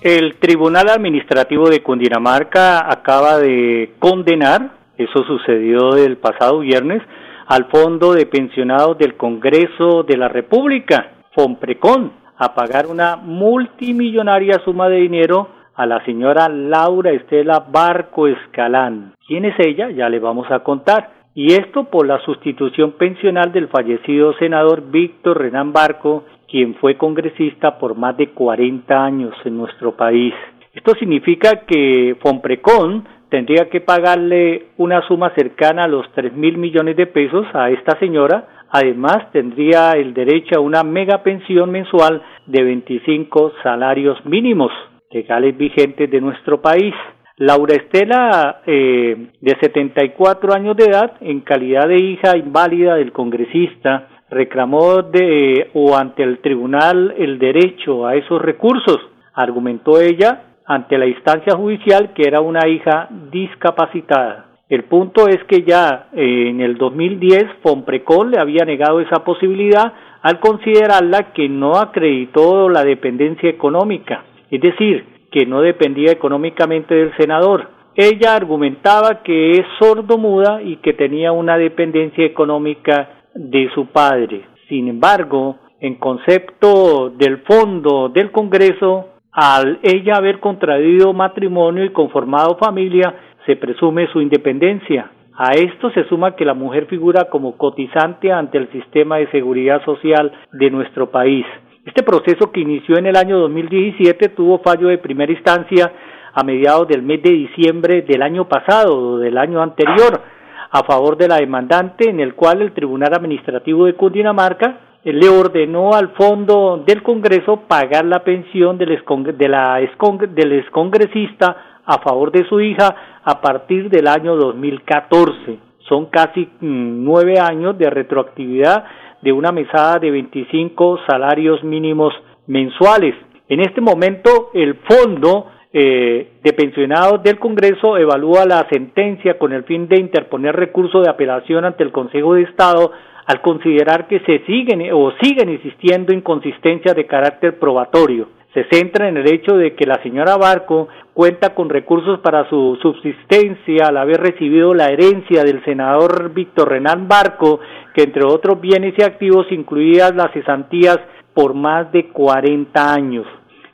El 0.00 0.36
Tribunal 0.36 0.88
Administrativo 0.88 1.68
de 1.68 1.82
Cundinamarca 1.82 2.90
acaba 2.90 3.36
de 3.36 3.96
condenar, 3.98 4.78
eso 4.96 5.24
sucedió 5.24 5.94
el 5.94 6.16
pasado 6.16 6.60
viernes, 6.60 7.02
al 7.48 7.66
Fondo 7.66 8.14
de 8.14 8.24
Pensionados 8.24 8.96
del 8.96 9.14
Congreso 9.14 10.04
de 10.04 10.16
la 10.16 10.28
República, 10.28 11.16
FOMPRECON, 11.34 12.12
a 12.38 12.54
pagar 12.54 12.86
una 12.86 13.16
multimillonaria 13.16 14.62
suma 14.64 14.88
de 14.88 15.02
dinero 15.02 15.50
a 15.76 15.86
la 15.86 16.02
señora 16.04 16.48
Laura 16.48 17.12
Estela 17.12 17.66
Barco 17.70 18.26
Escalán. 18.26 19.12
¿Quién 19.26 19.44
es 19.44 19.54
ella? 19.58 19.90
Ya 19.90 20.08
le 20.08 20.18
vamos 20.18 20.50
a 20.50 20.60
contar. 20.60 21.10
Y 21.34 21.52
esto 21.52 21.84
por 21.84 22.06
la 22.06 22.18
sustitución 22.20 22.92
pensional 22.92 23.52
del 23.52 23.68
fallecido 23.68 24.32
senador 24.38 24.90
Víctor 24.90 25.38
Renán 25.38 25.74
Barco, 25.74 26.24
quien 26.48 26.74
fue 26.76 26.96
congresista 26.96 27.78
por 27.78 27.94
más 27.94 28.16
de 28.16 28.30
40 28.30 29.04
años 29.04 29.34
en 29.44 29.58
nuestro 29.58 29.94
país. 29.94 30.32
Esto 30.72 30.94
significa 30.98 31.66
que 31.66 32.16
Fomprecon 32.22 33.06
tendría 33.28 33.68
que 33.68 33.82
pagarle 33.82 34.68
una 34.78 35.06
suma 35.06 35.30
cercana 35.34 35.84
a 35.84 35.88
los 35.88 36.10
3 36.12 36.32
mil 36.32 36.56
millones 36.56 36.96
de 36.96 37.06
pesos 37.06 37.46
a 37.52 37.68
esta 37.68 37.98
señora. 37.98 38.48
Además, 38.70 39.30
tendría 39.30 39.92
el 39.92 40.14
derecho 40.14 40.56
a 40.56 40.60
una 40.60 40.82
mega 40.84 41.22
pensión 41.22 41.70
mensual 41.70 42.22
de 42.46 42.62
25 42.62 43.52
salarios 43.62 44.24
mínimos 44.24 44.72
legales 45.10 45.56
vigentes 45.56 46.10
de 46.10 46.20
nuestro 46.20 46.60
país. 46.60 46.94
Laura 47.38 47.74
Estela, 47.74 48.62
eh, 48.66 49.28
de 49.40 49.56
74 49.60 50.54
años 50.54 50.76
de 50.76 50.84
edad, 50.84 51.12
en 51.20 51.40
calidad 51.40 51.86
de 51.88 51.96
hija 51.96 52.36
inválida 52.36 52.94
del 52.94 53.12
congresista, 53.12 54.08
reclamó 54.30 55.02
de 55.02 55.70
o 55.74 55.96
ante 55.96 56.22
el 56.22 56.38
tribunal 56.38 57.14
el 57.18 57.38
derecho 57.38 58.06
a 58.06 58.16
esos 58.16 58.40
recursos. 58.40 58.98
Argumentó 59.34 60.00
ella 60.00 60.44
ante 60.64 60.98
la 60.98 61.06
instancia 61.06 61.54
judicial 61.54 62.12
que 62.14 62.26
era 62.26 62.40
una 62.40 62.66
hija 62.66 63.08
discapacitada. 63.30 64.46
El 64.68 64.84
punto 64.84 65.28
es 65.28 65.44
que 65.44 65.62
ya 65.62 66.08
eh, 66.12 66.48
en 66.48 66.60
el 66.60 66.76
2010 66.76 67.44
Fomprecol 67.62 68.30
le 68.30 68.40
había 68.40 68.64
negado 68.64 69.00
esa 69.00 69.22
posibilidad 69.22 69.92
al 70.22 70.40
considerarla 70.40 71.32
que 71.34 71.48
no 71.48 71.76
acreditó 71.76 72.68
la 72.68 72.82
dependencia 72.82 73.48
económica 73.48 74.24
es 74.50 74.60
decir, 74.60 75.04
que 75.30 75.46
no 75.46 75.60
dependía 75.60 76.12
económicamente 76.12 76.94
del 76.94 77.16
senador. 77.16 77.68
Ella 77.94 78.36
argumentaba 78.36 79.22
que 79.22 79.52
es 79.52 79.66
sordo-muda 79.78 80.62
y 80.62 80.76
que 80.76 80.92
tenía 80.92 81.32
una 81.32 81.56
dependencia 81.56 82.24
económica 82.24 83.22
de 83.34 83.70
su 83.74 83.86
padre. 83.86 84.42
Sin 84.68 84.88
embargo, 84.88 85.56
en 85.80 85.96
concepto 85.96 87.10
del 87.10 87.38
fondo 87.38 88.08
del 88.08 88.30
Congreso, 88.30 89.08
al 89.32 89.78
ella 89.82 90.16
haber 90.16 90.40
contraído 90.40 91.12
matrimonio 91.12 91.84
y 91.84 91.90
conformado 91.90 92.56
familia, 92.56 93.14
se 93.44 93.56
presume 93.56 94.08
su 94.08 94.20
independencia. 94.20 95.10
A 95.38 95.52
esto 95.52 95.90
se 95.90 96.04
suma 96.04 96.34
que 96.34 96.46
la 96.46 96.54
mujer 96.54 96.86
figura 96.86 97.26
como 97.30 97.58
cotizante 97.58 98.32
ante 98.32 98.56
el 98.56 98.70
sistema 98.72 99.18
de 99.18 99.30
seguridad 99.30 99.84
social 99.84 100.32
de 100.52 100.70
nuestro 100.70 101.10
país. 101.10 101.44
Este 101.86 102.02
proceso 102.02 102.50
que 102.50 102.62
inició 102.62 102.98
en 102.98 103.06
el 103.06 103.14
año 103.14 103.38
2017 103.38 104.30
tuvo 104.30 104.58
fallo 104.58 104.88
de 104.88 104.98
primera 104.98 105.30
instancia 105.30 105.92
a 106.34 106.42
mediados 106.42 106.88
del 106.88 107.02
mes 107.02 107.22
de 107.22 107.30
diciembre 107.30 108.02
del 108.02 108.22
año 108.22 108.48
pasado 108.48 108.98
o 108.98 109.18
del 109.18 109.38
año 109.38 109.62
anterior 109.62 110.20
a 110.68 110.82
favor 110.82 111.16
de 111.16 111.28
la 111.28 111.36
demandante 111.36 112.10
en 112.10 112.18
el 112.18 112.34
cual 112.34 112.60
el 112.60 112.72
Tribunal 112.72 113.14
Administrativo 113.14 113.84
de 113.84 113.94
Cundinamarca 113.94 114.80
le 115.04 115.28
ordenó 115.28 115.92
al 115.94 116.08
fondo 116.14 116.82
del 116.84 117.04
Congreso 117.04 117.62
pagar 117.68 118.04
la 118.04 118.24
pensión 118.24 118.78
del, 118.78 119.00
de 119.38 119.48
la 119.48 119.80
del 120.28 120.52
excongresista 120.54 121.82
a 121.84 121.98
favor 121.98 122.32
de 122.32 122.48
su 122.48 122.60
hija 122.60 123.20
a 123.22 123.40
partir 123.40 123.90
del 123.90 124.08
año 124.08 124.34
2014. 124.34 125.60
Son 125.88 126.06
casi 126.06 126.48
mm, 126.60 127.04
nueve 127.04 127.38
años 127.38 127.78
de 127.78 127.88
retroactividad 127.88 128.84
de 129.22 129.32
una 129.32 129.52
mesada 129.52 129.98
de 129.98 130.10
25 130.10 131.00
salarios 131.08 131.62
mínimos 131.64 132.12
mensuales. 132.46 133.14
En 133.48 133.60
este 133.60 133.80
momento, 133.80 134.50
el 134.54 134.74
Fondo 134.88 135.46
eh, 135.72 136.32
de 136.42 136.52
Pensionados 136.52 137.22
del 137.22 137.38
Congreso 137.38 137.96
evalúa 137.96 138.44
la 138.46 138.66
sentencia 138.70 139.38
con 139.38 139.52
el 139.52 139.64
fin 139.64 139.88
de 139.88 140.00
interponer 140.00 140.54
recurso 140.54 141.00
de 141.00 141.10
apelación 141.10 141.64
ante 141.64 141.84
el 141.84 141.92
Consejo 141.92 142.34
de 142.34 142.42
Estado 142.42 142.92
al 143.26 143.40
considerar 143.40 144.06
que 144.06 144.20
se 144.20 144.38
siguen 144.46 144.88
o 144.92 145.12
siguen 145.20 145.48
existiendo 145.48 146.14
inconsistencias 146.14 146.94
de 146.94 147.06
carácter 147.06 147.58
probatorio 147.58 148.28
se 148.56 148.64
centra 148.70 149.06
en 149.06 149.18
el 149.18 149.30
hecho 149.30 149.54
de 149.58 149.74
que 149.74 149.84
la 149.84 150.02
señora 150.02 150.38
Barco 150.38 150.88
cuenta 151.12 151.54
con 151.54 151.68
recursos 151.68 152.20
para 152.20 152.48
su 152.48 152.78
subsistencia 152.80 153.88
al 153.88 153.98
haber 153.98 154.18
recibido 154.18 154.72
la 154.72 154.86
herencia 154.86 155.44
del 155.44 155.62
senador 155.62 156.32
Víctor 156.32 156.70
Renán 156.70 157.06
Barco, 157.06 157.60
que 157.94 158.04
entre 158.04 158.24
otros 158.24 158.58
bienes 158.58 158.94
y 158.96 159.02
activos 159.02 159.46
incluían 159.50 160.16
las 160.16 160.32
cesantías 160.32 160.98
por 161.34 161.52
más 161.52 161.92
de 161.92 162.06
40 162.08 162.94
años. 162.94 163.26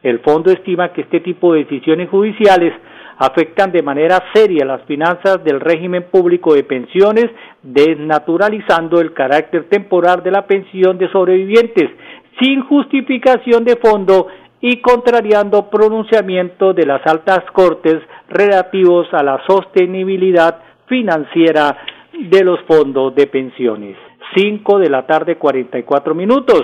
El 0.02 0.18
fondo 0.18 0.50
estima 0.50 0.92
que 0.92 1.02
este 1.02 1.20
tipo 1.20 1.52
de 1.52 1.60
decisiones 1.60 2.10
judiciales 2.10 2.72
afectan 3.18 3.70
de 3.70 3.82
manera 3.82 4.18
seria 4.34 4.64
las 4.64 4.82
finanzas 4.82 5.44
del 5.44 5.60
régimen 5.60 6.06
público 6.10 6.54
de 6.54 6.64
pensiones, 6.64 7.26
desnaturalizando 7.62 9.00
el 9.00 9.12
carácter 9.12 9.68
temporal 9.68 10.24
de 10.24 10.32
la 10.32 10.44
pensión 10.44 10.98
de 10.98 11.08
sobrevivientes, 11.12 11.88
sin 12.40 12.62
justificación 12.62 13.62
de 13.64 13.76
fondo 13.76 14.26
y 14.62 14.80
contrariando 14.80 15.68
pronunciamientos 15.68 16.74
de 16.76 16.86
las 16.86 17.04
altas 17.04 17.40
cortes 17.52 17.98
relativos 18.28 19.08
a 19.12 19.22
la 19.22 19.42
sostenibilidad 19.44 20.60
financiera 20.86 21.76
de 22.12 22.44
los 22.44 22.60
fondos 22.68 23.12
de 23.16 23.26
pensiones. 23.26 23.96
5 24.36 24.78
de 24.78 24.88
la 24.88 25.04
tarde 25.04 25.36
44 25.36 26.14
minutos. 26.14 26.62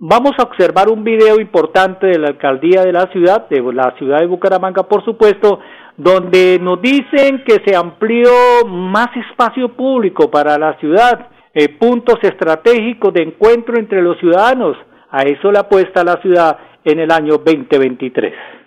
Vamos 0.00 0.32
a 0.38 0.42
observar 0.42 0.88
un 0.88 1.04
video 1.04 1.38
importante 1.40 2.08
de 2.08 2.18
la 2.18 2.28
alcaldía 2.28 2.82
de 2.82 2.92
la 2.92 3.06
ciudad, 3.12 3.48
de 3.48 3.62
la 3.72 3.94
ciudad 3.96 4.18
de 4.18 4.26
Bucaramanga, 4.26 4.82
por 4.82 5.04
supuesto, 5.04 5.60
donde 5.96 6.58
nos 6.60 6.82
dicen 6.82 7.44
que 7.44 7.62
se 7.64 7.76
amplió 7.76 8.30
más 8.66 9.08
espacio 9.16 9.68
público 9.76 10.30
para 10.30 10.58
la 10.58 10.76
ciudad, 10.78 11.28
eh, 11.54 11.68
puntos 11.68 12.18
estratégicos 12.22 13.14
de 13.14 13.22
encuentro 13.22 13.78
entre 13.78 14.02
los 14.02 14.18
ciudadanos. 14.18 14.76
A 15.10 15.22
eso 15.22 15.52
le 15.52 15.58
apuesta 15.58 16.02
la 16.02 16.16
ciudad 16.22 16.56
en 16.84 16.98
el 17.00 17.10
año 17.10 17.38
2023. 17.38 18.59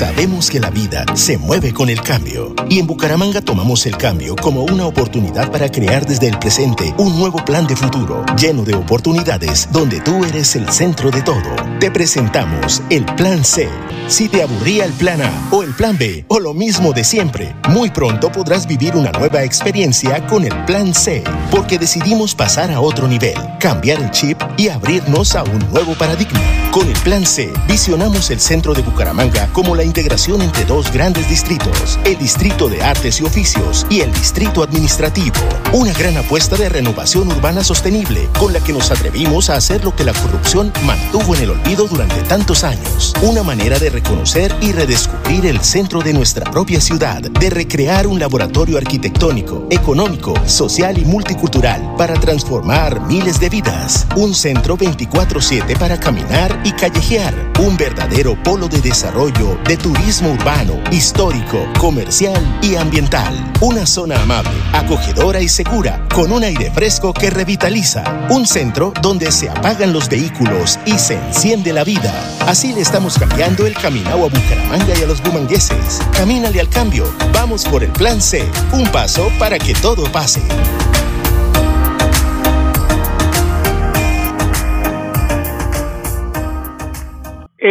Sabemos 0.00 0.48
que 0.48 0.60
la 0.60 0.70
vida 0.70 1.04
se 1.14 1.36
mueve 1.36 1.74
con 1.74 1.90
el 1.90 2.00
cambio 2.00 2.54
y 2.70 2.78
en 2.78 2.86
Bucaramanga 2.86 3.42
tomamos 3.42 3.84
el 3.84 3.98
cambio 3.98 4.34
como 4.34 4.62
una 4.62 4.86
oportunidad 4.86 5.52
para 5.52 5.70
crear 5.70 6.06
desde 6.06 6.26
el 6.26 6.38
presente 6.38 6.94
un 6.96 7.18
nuevo 7.18 7.44
plan 7.44 7.66
de 7.66 7.76
futuro 7.76 8.24
lleno 8.34 8.62
de 8.62 8.74
oportunidades 8.74 9.68
donde 9.70 10.00
tú 10.00 10.24
eres 10.24 10.56
el 10.56 10.70
centro 10.70 11.10
de 11.10 11.20
todo. 11.20 11.54
Te 11.80 11.90
presentamos 11.90 12.82
el 12.88 13.04
Plan 13.04 13.44
C. 13.44 13.68
Si 14.08 14.30
te 14.30 14.42
aburría 14.42 14.86
el 14.86 14.92
Plan 14.94 15.20
A 15.20 15.48
o 15.50 15.62
el 15.62 15.74
Plan 15.74 15.98
B 15.98 16.24
o 16.28 16.40
lo 16.40 16.54
mismo 16.54 16.94
de 16.94 17.04
siempre, 17.04 17.54
muy 17.68 17.90
pronto 17.90 18.32
podrás 18.32 18.66
vivir 18.66 18.96
una 18.96 19.12
nueva 19.12 19.44
experiencia 19.44 20.26
con 20.26 20.44
el 20.44 20.64
Plan 20.64 20.94
C, 20.94 21.22
porque 21.50 21.78
decidimos 21.78 22.34
pasar 22.34 22.70
a 22.70 22.80
otro 22.80 23.06
nivel, 23.06 23.36
cambiar 23.60 24.00
el 24.00 24.10
chip 24.10 24.40
y 24.56 24.68
abrirnos 24.68 25.36
a 25.36 25.44
un 25.44 25.58
nuevo 25.70 25.92
paradigma. 25.94 26.40
Con 26.72 26.88
el 26.88 26.98
Plan 27.00 27.26
C, 27.26 27.52
visionamos 27.68 28.30
el 28.30 28.40
centro 28.40 28.72
de 28.72 28.82
Bucaramanga 28.82 29.48
como 29.52 29.76
la 29.76 29.84
integración 29.90 30.40
entre 30.40 30.64
dos 30.66 30.92
grandes 30.92 31.28
distritos, 31.28 31.98
el 32.04 32.16
Distrito 32.16 32.68
de 32.68 32.80
Artes 32.80 33.20
y 33.20 33.24
Oficios 33.24 33.84
y 33.90 34.02
el 34.02 34.12
Distrito 34.12 34.62
Administrativo. 34.62 35.34
Una 35.72 35.92
gran 35.92 36.16
apuesta 36.16 36.56
de 36.56 36.68
renovación 36.68 37.26
urbana 37.26 37.64
sostenible 37.64 38.28
con 38.38 38.52
la 38.52 38.60
que 38.60 38.72
nos 38.72 38.92
atrevimos 38.92 39.50
a 39.50 39.56
hacer 39.56 39.82
lo 39.82 39.96
que 39.96 40.04
la 40.04 40.12
corrupción 40.12 40.72
mantuvo 40.84 41.34
en 41.34 41.42
el 41.42 41.50
olvido 41.50 41.88
durante 41.88 42.22
tantos 42.22 42.62
años. 42.62 43.14
Una 43.22 43.42
manera 43.42 43.80
de 43.80 43.90
reconocer 43.90 44.54
y 44.60 44.70
redescubrir 44.70 45.46
el 45.46 45.60
centro 45.60 46.02
de 46.02 46.12
nuestra 46.12 46.48
propia 46.48 46.80
ciudad, 46.80 47.20
de 47.20 47.50
recrear 47.50 48.06
un 48.06 48.20
laboratorio 48.20 48.78
arquitectónico, 48.78 49.66
económico, 49.70 50.34
social 50.46 50.98
y 50.98 51.04
multicultural 51.04 51.96
para 51.98 52.14
transformar 52.14 53.00
miles 53.08 53.40
de 53.40 53.48
vidas. 53.48 54.06
Un 54.14 54.36
centro 54.36 54.76
24/7 54.76 55.74
para 55.76 55.98
caminar 55.98 56.60
y 56.62 56.70
callejear. 56.70 57.34
Un 57.58 57.76
verdadero 57.76 58.40
polo 58.40 58.68
de 58.68 58.80
desarrollo 58.80 59.58
de 59.66 59.79
turismo 59.80 60.32
urbano, 60.32 60.74
histórico, 60.90 61.66
comercial 61.78 62.40
y 62.62 62.76
ambiental. 62.76 63.52
Una 63.60 63.86
zona 63.86 64.20
amable, 64.20 64.52
acogedora 64.72 65.40
y 65.40 65.48
segura, 65.48 66.06
con 66.14 66.32
un 66.32 66.44
aire 66.44 66.70
fresco 66.70 67.12
que 67.12 67.30
revitaliza. 67.30 68.04
Un 68.30 68.46
centro 68.46 68.92
donde 69.02 69.32
se 69.32 69.48
apagan 69.48 69.92
los 69.92 70.08
vehículos 70.08 70.78
y 70.86 70.98
se 70.98 71.14
enciende 71.14 71.72
la 71.72 71.84
vida. 71.84 72.12
Así 72.46 72.72
le 72.72 72.80
estamos 72.80 73.18
cambiando 73.18 73.66
el 73.66 73.74
caminado 73.74 74.24
a 74.24 74.28
Bucaramanga 74.28 74.98
y 74.98 75.02
a 75.02 75.06
los 75.06 75.22
bumangueses. 75.22 76.00
Camínale 76.12 76.60
al 76.60 76.68
cambio. 76.68 77.12
Vamos 77.32 77.64
por 77.64 77.82
el 77.82 77.90
plan 77.90 78.20
C. 78.20 78.46
Un 78.72 78.86
paso 78.88 79.30
para 79.38 79.58
que 79.58 79.74
todo 79.74 80.04
pase. 80.12 80.42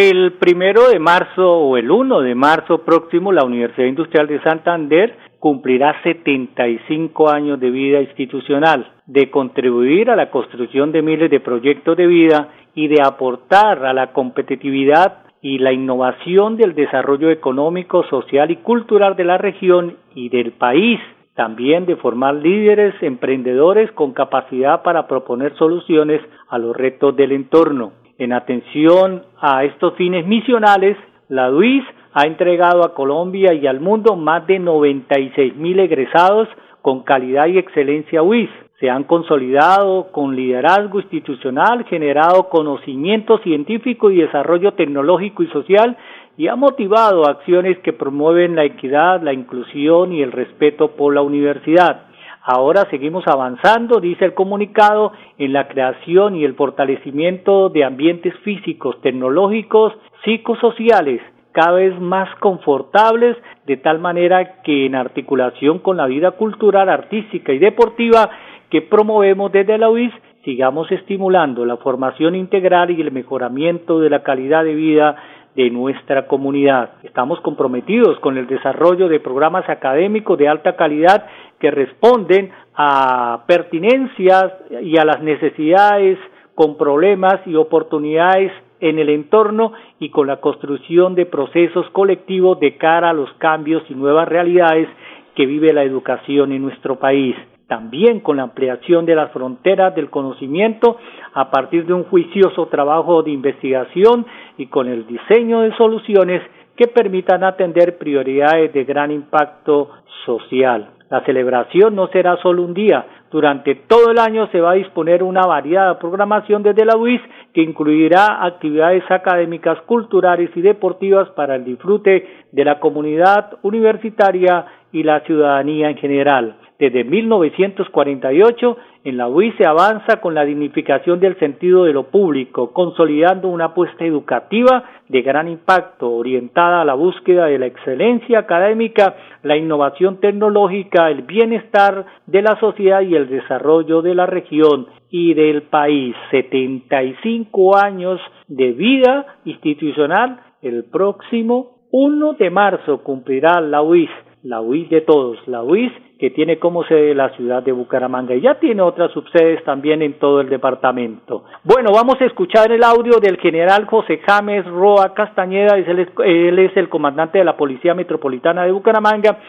El 0.02 0.32
primero 0.40 0.88
de 0.88 0.98
marzo 0.98 1.46
o 1.46 1.76
el 1.76 1.92
1 1.92 2.22
de 2.22 2.34
marzo 2.34 2.86
próximo, 2.86 3.34
la 3.34 3.44
Universidad 3.44 3.86
Industrial 3.86 4.28
de 4.28 4.42
Santander 4.44 5.18
cumplirá 5.40 6.02
75 6.04 7.30
años 7.30 7.60
de 7.60 7.70
vida 7.70 8.00
institucional, 8.00 8.94
de 9.08 9.30
contribuir 9.30 10.10
a 10.10 10.16
la 10.16 10.32
construcción 10.32 10.94
de 10.94 11.02
miles 11.02 11.30
de 11.30 11.42
proyectos 11.42 11.98
de 11.98 12.08
vida 12.08 12.48
y 12.76 12.88
de 12.88 13.02
aportar 13.04 13.86
a 13.86 13.92
la 13.92 14.14
competitividad 14.14 15.18
y 15.42 15.58
la 15.58 15.74
innovación 15.74 16.56
del 16.56 16.76
desarrollo 16.76 17.30
económico, 17.30 18.06
social 18.06 18.52
y 18.52 18.56
cultural 18.56 19.18
de 19.18 19.26
la 19.26 19.38
región 19.38 19.98
y 20.16 20.30
del 20.30 20.54
país, 20.54 21.02
también 21.36 21.86
de 21.86 21.98
formar 21.98 22.36
líderes 22.36 22.96
emprendedores 23.02 23.92
con 23.92 24.14
capacidad 24.14 24.82
para 24.82 25.08
proponer 25.08 25.58
soluciones 25.58 26.22
a 26.48 26.58
los 26.58 26.74
retos 26.74 27.18
del 27.18 27.34
entorno. 27.34 27.92
En 28.20 28.34
atención 28.34 29.24
a 29.40 29.64
estos 29.64 29.94
fines 29.96 30.28
misionales, 30.28 30.98
la 31.30 31.48
DUIS 31.48 31.86
ha 32.12 32.28
entregado 32.28 32.84
a 32.84 32.94
Colombia 32.94 33.54
y 33.54 33.66
al 33.66 33.80
mundo 33.80 34.18
más 34.18 34.46
de 34.46 34.60
96 34.60 35.56
mil 35.56 35.80
egresados 35.80 36.50
con 36.82 37.04
calidad 37.04 37.48
y 37.48 37.58
excelencia 37.58 38.22
UIS. 38.22 38.50
Se 38.82 38.90
han 38.90 39.06
consolidado 39.06 40.12
con 40.12 40.36
liderazgo 40.36 41.00
institucional, 41.00 41.86
generado 41.86 42.50
conocimiento 42.50 43.38
científico 43.38 44.12
y 44.12 44.18
desarrollo 44.18 44.74
tecnológico 44.74 45.44
y 45.44 45.48
social 45.48 45.96
y 46.36 46.50
ha 46.50 46.58
motivado 46.58 47.26
acciones 47.26 47.80
que 47.80 47.94
promueven 47.94 48.54
la 48.54 48.66
equidad, 48.66 49.22
la 49.22 49.32
inclusión 49.32 50.12
y 50.12 50.22
el 50.22 50.34
respeto 50.34 50.92
por 50.92 51.14
la 51.14 51.22
universidad. 51.22 52.09
Ahora 52.52 52.88
seguimos 52.90 53.28
avanzando, 53.28 54.00
dice 54.00 54.26
el 54.26 54.34
comunicado, 54.34 55.12
en 55.38 55.54
la 55.54 55.68
creación 55.68 56.36
y 56.36 56.46
el 56.46 56.56
fortalecimiento 56.56 57.70
de 57.70 57.84
ambientes 57.84 58.34
físicos, 58.40 59.00
tecnológicos, 59.02 59.94
psicosociales, 60.26 61.22
cada 61.52 61.74
vez 61.74 62.02
más 62.02 62.28
confortables, 62.40 63.38
de 63.68 63.78
tal 63.78 64.00
manera 64.00 64.64
que 64.64 64.88
en 64.88 64.96
articulación 64.96 65.78
con 65.78 65.98
la 65.98 66.08
vida 66.08 66.32
cultural, 66.32 66.90
artística 66.90 67.54
y 67.54 67.60
deportiva 67.60 68.32
que 68.72 68.82
promovemos 68.82 69.52
desde 69.52 69.78
la 69.78 69.92
UIS, 69.92 70.12
sigamos 70.44 70.92
estimulando 70.92 71.66
la 71.66 71.78
formación 71.78 72.34
integral 72.34 72.90
y 72.90 73.00
el 73.00 73.12
mejoramiento 73.12 74.00
de 74.00 74.10
la 74.10 74.24
calidad 74.24 74.64
de 74.64 74.74
vida 74.74 75.18
de 75.56 75.70
nuestra 75.70 76.26
comunidad. 76.28 76.92
Estamos 77.04 77.42
comprometidos 77.42 78.20
con 78.22 78.38
el 78.38 78.48
desarrollo 78.48 79.08
de 79.08 79.20
programas 79.20 79.70
académicos 79.70 80.38
de 80.38 80.48
alta 80.48 80.76
calidad 80.76 81.26
que 81.60 81.72
responden 81.72 82.52
a 82.76 83.44
pertinencias 83.48 84.54
y 84.82 84.98
a 84.98 85.06
las 85.06 85.22
necesidades 85.22 86.18
con 86.56 86.78
problemas 86.78 87.46
y 87.46 87.56
oportunidades 87.56 88.52
en 88.80 89.00
el 89.00 89.10
entorno 89.10 89.74
y 90.00 90.10
con 90.10 90.28
la 90.28 90.38
construcción 90.38 91.16
de 91.16 91.26
procesos 91.26 91.90
colectivos 91.92 92.60
de 92.60 92.78
cara 92.78 93.10
a 93.10 93.14
los 93.14 93.32
cambios 93.34 93.84
y 93.90 93.96
nuevas 93.96 94.28
realidades 94.28 94.88
que 95.36 95.46
vive 95.46 95.74
la 95.74 95.84
educación 95.84 96.52
en 96.52 96.62
nuestro 96.62 96.98
país 96.98 97.36
también 97.70 98.20
con 98.20 98.38
la 98.38 98.44
ampliación 98.44 99.06
de 99.06 99.16
las 99.16 99.32
fronteras 99.32 99.96
del 99.96 100.10
conocimiento 100.10 100.98
a 101.34 101.52
partir 101.52 101.86
de 101.86 101.94
un 101.94 102.04
juicioso 102.04 102.66
trabajo 102.66 103.22
de 103.22 103.32
investigación 103.32 104.26
y 104.58 104.66
con 104.66 104.90
el 104.90 105.06
diseño 105.06 105.62
de 105.62 105.76
soluciones 105.78 106.42
que 106.76 106.88
permitan 106.88 107.44
atender 107.44 107.98
prioridades 107.98 108.74
de 108.74 108.84
gran 108.86 109.12
impacto 109.12 109.92
social. 110.26 110.90
La 111.10 111.22
celebración 111.26 111.96
no 111.96 112.08
será 112.08 112.38
solo 112.38 112.64
un 112.64 112.74
día, 112.74 113.06
durante 113.32 113.76
todo 113.76 114.10
el 114.10 114.18
año 114.18 114.48
se 114.48 114.60
va 114.60 114.72
a 114.72 114.76
disponer 114.76 115.22
una 115.22 115.42
variada 115.42 116.00
programación 116.00 116.64
desde 116.64 116.86
la 116.86 116.98
UIS 116.98 117.22
que 117.54 117.62
incluirá 117.62 118.44
actividades 118.44 119.04
académicas, 119.10 119.80
culturales 119.82 120.50
y 120.56 120.62
deportivas 120.62 121.30
para 121.32 121.56
el 121.56 121.64
disfrute 121.64 122.28
de 122.52 122.66
la 122.66 122.80
comunidad 122.80 123.58
universitaria 123.62 124.66
y 124.92 125.04
la 125.04 125.20
ciudadanía 125.22 125.92
en 125.92 125.98
general. 125.98 126.56
Desde 126.80 127.04
1948, 127.04 128.78
en 129.04 129.18
la 129.18 129.28
UIS 129.28 129.54
se 129.58 129.66
avanza 129.66 130.22
con 130.22 130.34
la 130.34 130.46
dignificación 130.46 131.20
del 131.20 131.38
sentido 131.38 131.84
de 131.84 131.94
lo 131.94 132.04
público, 132.04 132.72
consolidando 132.72 133.50
una 133.50 133.66
apuesta 133.66 134.06
educativa 134.06 134.84
de 135.08 135.22
gran 135.22 135.48
impacto, 135.48 136.10
orientada 136.10 136.82
a 136.82 136.86
la 136.86 136.94
búsqueda 136.94 137.46
de 137.46 137.60
la 137.60 137.66
excelencia 137.66 138.40
académica, 138.40 139.16
la 139.44 139.58
innovación 139.58 140.20
tecnológica, 140.20 140.99
el 141.08 141.22
bienestar 141.22 142.06
de 142.26 142.42
la 142.42 142.60
sociedad 142.60 143.02
y 143.02 143.16
el 143.16 143.30
desarrollo 143.30 144.02
de 144.02 144.16
la 144.16 144.26
región 144.26 144.88
y 145.10 145.34
del 145.34 145.64
país. 145.64 146.16
75 146.32 147.78
años 147.78 148.20
de 148.48 148.72
vida 148.74 149.26
institucional. 149.46 150.42
El 150.62 150.86
próximo 150.86 151.78
1 151.92 152.34
de 152.34 152.50
marzo 152.50 153.04
cumplirá 153.04 153.62
la 153.62 153.82
UIS 153.82 154.10
la 154.44 154.62
UIS 154.62 154.90
de 154.90 155.02
todos, 155.02 155.38
la 155.48 155.64
UIS 155.64 155.92
que 156.18 156.30
tiene 156.30 156.60
como 156.60 156.84
sede 156.84 157.16
la 157.16 157.30
ciudad 157.36 157.64
de 157.64 157.72
Bucaramanga 157.72 158.36
y 158.36 158.42
ya 158.42 158.56
tiene 158.56 158.82
otras 158.82 159.12
subsedes 159.12 159.64
también 159.64 160.02
en 160.02 160.20
todo 160.20 160.42
el 160.42 160.50
departamento. 160.50 161.46
Bueno, 161.64 161.92
vamos 161.94 162.20
a 162.22 162.26
escuchar 162.26 162.72
el 162.72 162.84
audio 162.84 163.20
del 163.22 163.38
general 163.38 163.86
José 163.86 164.20
James 164.26 164.66
Roa 164.66 165.14
Castañeda, 165.14 165.78
él 165.78 166.60
es 166.60 166.78
el 166.78 166.90
comandante 166.90 167.38
de 167.38 167.46
la 167.46 167.56
Policía 167.56 167.94
Metropolitana 167.94 168.66
de 168.66 168.72
Bucaramanga. 168.72 169.40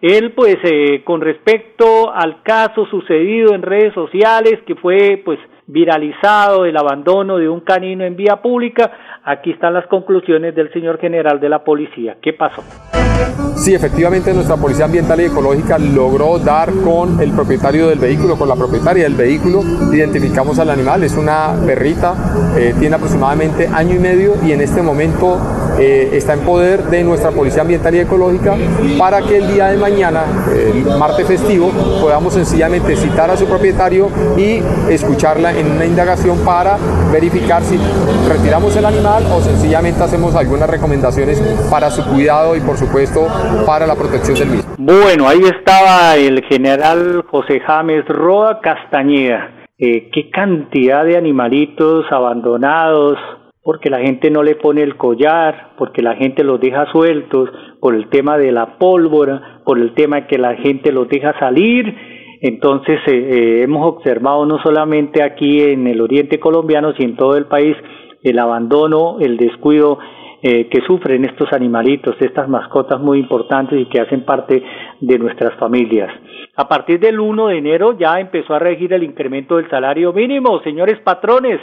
Él, 0.00 0.32
pues, 0.32 0.56
eh, 0.64 1.02
con 1.04 1.20
respecto 1.20 2.12
al 2.12 2.42
caso 2.42 2.86
sucedido 2.86 3.54
en 3.54 3.62
redes 3.62 3.92
sociales, 3.92 4.60
que 4.66 4.74
fue, 4.74 5.20
pues, 5.24 5.38
viralizado 5.66 6.64
el 6.64 6.76
abandono 6.76 7.36
de 7.36 7.48
un 7.48 7.60
canino 7.60 8.04
en 8.04 8.16
vía 8.16 8.36
pública, 8.36 9.19
aquí 9.30 9.52
están 9.52 9.74
las 9.74 9.86
conclusiones 9.86 10.54
del 10.54 10.72
señor 10.72 10.98
general 10.98 11.40
de 11.40 11.48
la 11.48 11.62
policía. 11.62 12.16
¿Qué 12.20 12.32
pasó? 12.32 12.62
Sí, 13.56 13.74
efectivamente 13.74 14.32
nuestra 14.32 14.56
Policía 14.56 14.86
Ambiental 14.86 15.20
y 15.20 15.24
Ecológica 15.24 15.78
logró 15.78 16.38
dar 16.38 16.72
con 16.72 17.20
el 17.20 17.30
propietario 17.32 17.88
del 17.88 17.98
vehículo, 17.98 18.36
con 18.36 18.48
la 18.48 18.56
propietaria 18.56 19.04
del 19.04 19.14
vehículo. 19.14 19.62
Identificamos 19.92 20.58
al 20.58 20.70
animal, 20.70 21.02
es 21.04 21.14
una 21.14 21.54
perrita, 21.66 22.14
eh, 22.56 22.74
tiene 22.78 22.96
aproximadamente 22.96 23.68
año 23.68 23.96
y 23.96 23.98
medio 23.98 24.34
y 24.46 24.52
en 24.52 24.62
este 24.62 24.80
momento 24.80 25.38
eh, 25.78 26.10
está 26.14 26.32
en 26.34 26.40
poder 26.40 26.84
de 26.84 27.04
nuestra 27.04 27.32
Policía 27.32 27.60
Ambiental 27.60 27.94
y 27.94 27.98
Ecológica 27.98 28.56
para 28.98 29.20
que 29.20 29.36
el 29.36 29.52
día 29.52 29.66
de 29.66 29.76
mañana, 29.76 30.24
el 30.54 30.84
martes 30.98 31.26
festivo, 31.26 31.70
podamos 32.00 32.32
sencillamente 32.32 32.96
citar 32.96 33.30
a 33.30 33.36
su 33.36 33.46
propietario 33.46 34.08
y 34.38 34.62
escucharla 34.90 35.52
en 35.52 35.70
una 35.70 35.84
indagación 35.84 36.38
para 36.46 36.78
verificar 37.12 37.62
si 37.62 37.78
retiramos 38.26 38.74
el 38.76 38.86
animal 38.86 39.19
o 39.32 39.40
sencillamente 39.40 40.02
hacemos 40.02 40.34
algunas 40.34 40.68
recomendaciones 40.68 41.40
para 41.70 41.90
su 41.90 42.04
cuidado 42.04 42.56
y 42.56 42.60
por 42.60 42.76
supuesto 42.76 43.26
para 43.66 43.86
la 43.86 43.94
protección 43.94 44.38
del 44.38 44.48
mismo. 44.48 44.74
Bueno, 44.78 45.28
ahí 45.28 45.40
estaba 45.42 46.16
el 46.16 46.42
general 46.44 47.24
José 47.30 47.60
James 47.60 48.06
Roa 48.08 48.60
Castañeda. 48.60 49.66
Eh, 49.78 50.10
qué 50.12 50.30
cantidad 50.30 51.04
de 51.04 51.16
animalitos 51.16 52.04
abandonados, 52.10 53.18
porque 53.62 53.90
la 53.90 54.00
gente 54.00 54.30
no 54.30 54.42
le 54.42 54.56
pone 54.56 54.82
el 54.82 54.96
collar, 54.96 55.72
porque 55.78 56.02
la 56.02 56.16
gente 56.16 56.44
los 56.44 56.60
deja 56.60 56.90
sueltos, 56.92 57.50
por 57.80 57.94
el 57.94 58.08
tema 58.08 58.36
de 58.36 58.52
la 58.52 58.78
pólvora, 58.78 59.62
por 59.64 59.78
el 59.78 59.94
tema 59.94 60.26
que 60.26 60.38
la 60.38 60.56
gente 60.56 60.92
los 60.92 61.08
deja 61.08 61.38
salir. 61.38 61.94
Entonces 62.42 62.98
eh, 63.06 63.12
eh, 63.12 63.62
hemos 63.62 63.86
observado 63.86 64.46
no 64.46 64.58
solamente 64.62 65.22
aquí 65.22 65.62
en 65.62 65.86
el 65.86 66.00
oriente 66.00 66.40
colombiano, 66.40 66.92
sino 66.94 67.10
en 67.10 67.16
todo 67.16 67.36
el 67.36 67.46
país 67.46 67.76
el 68.22 68.38
abandono, 68.38 69.18
el 69.20 69.36
descuido 69.36 69.98
que 70.42 70.80
sufren 70.86 71.26
estos 71.26 71.52
animalitos, 71.52 72.16
estas 72.18 72.48
mascotas 72.48 72.98
muy 72.98 73.18
importantes 73.18 73.78
y 73.78 73.84
que 73.90 74.00
hacen 74.00 74.24
parte 74.24 74.62
de 74.98 75.18
nuestras 75.18 75.52
familias. 75.58 76.10
A 76.56 76.66
partir 76.66 76.98
del 76.98 77.20
1 77.20 77.48
de 77.48 77.58
enero 77.58 77.98
ya 77.98 78.18
empezó 78.18 78.54
a 78.54 78.58
regir 78.58 78.92
el 78.94 79.02
incremento 79.02 79.56
del 79.56 79.68
salario 79.68 80.14
mínimo. 80.14 80.60
Señores 80.62 80.98
patrones, 81.00 81.60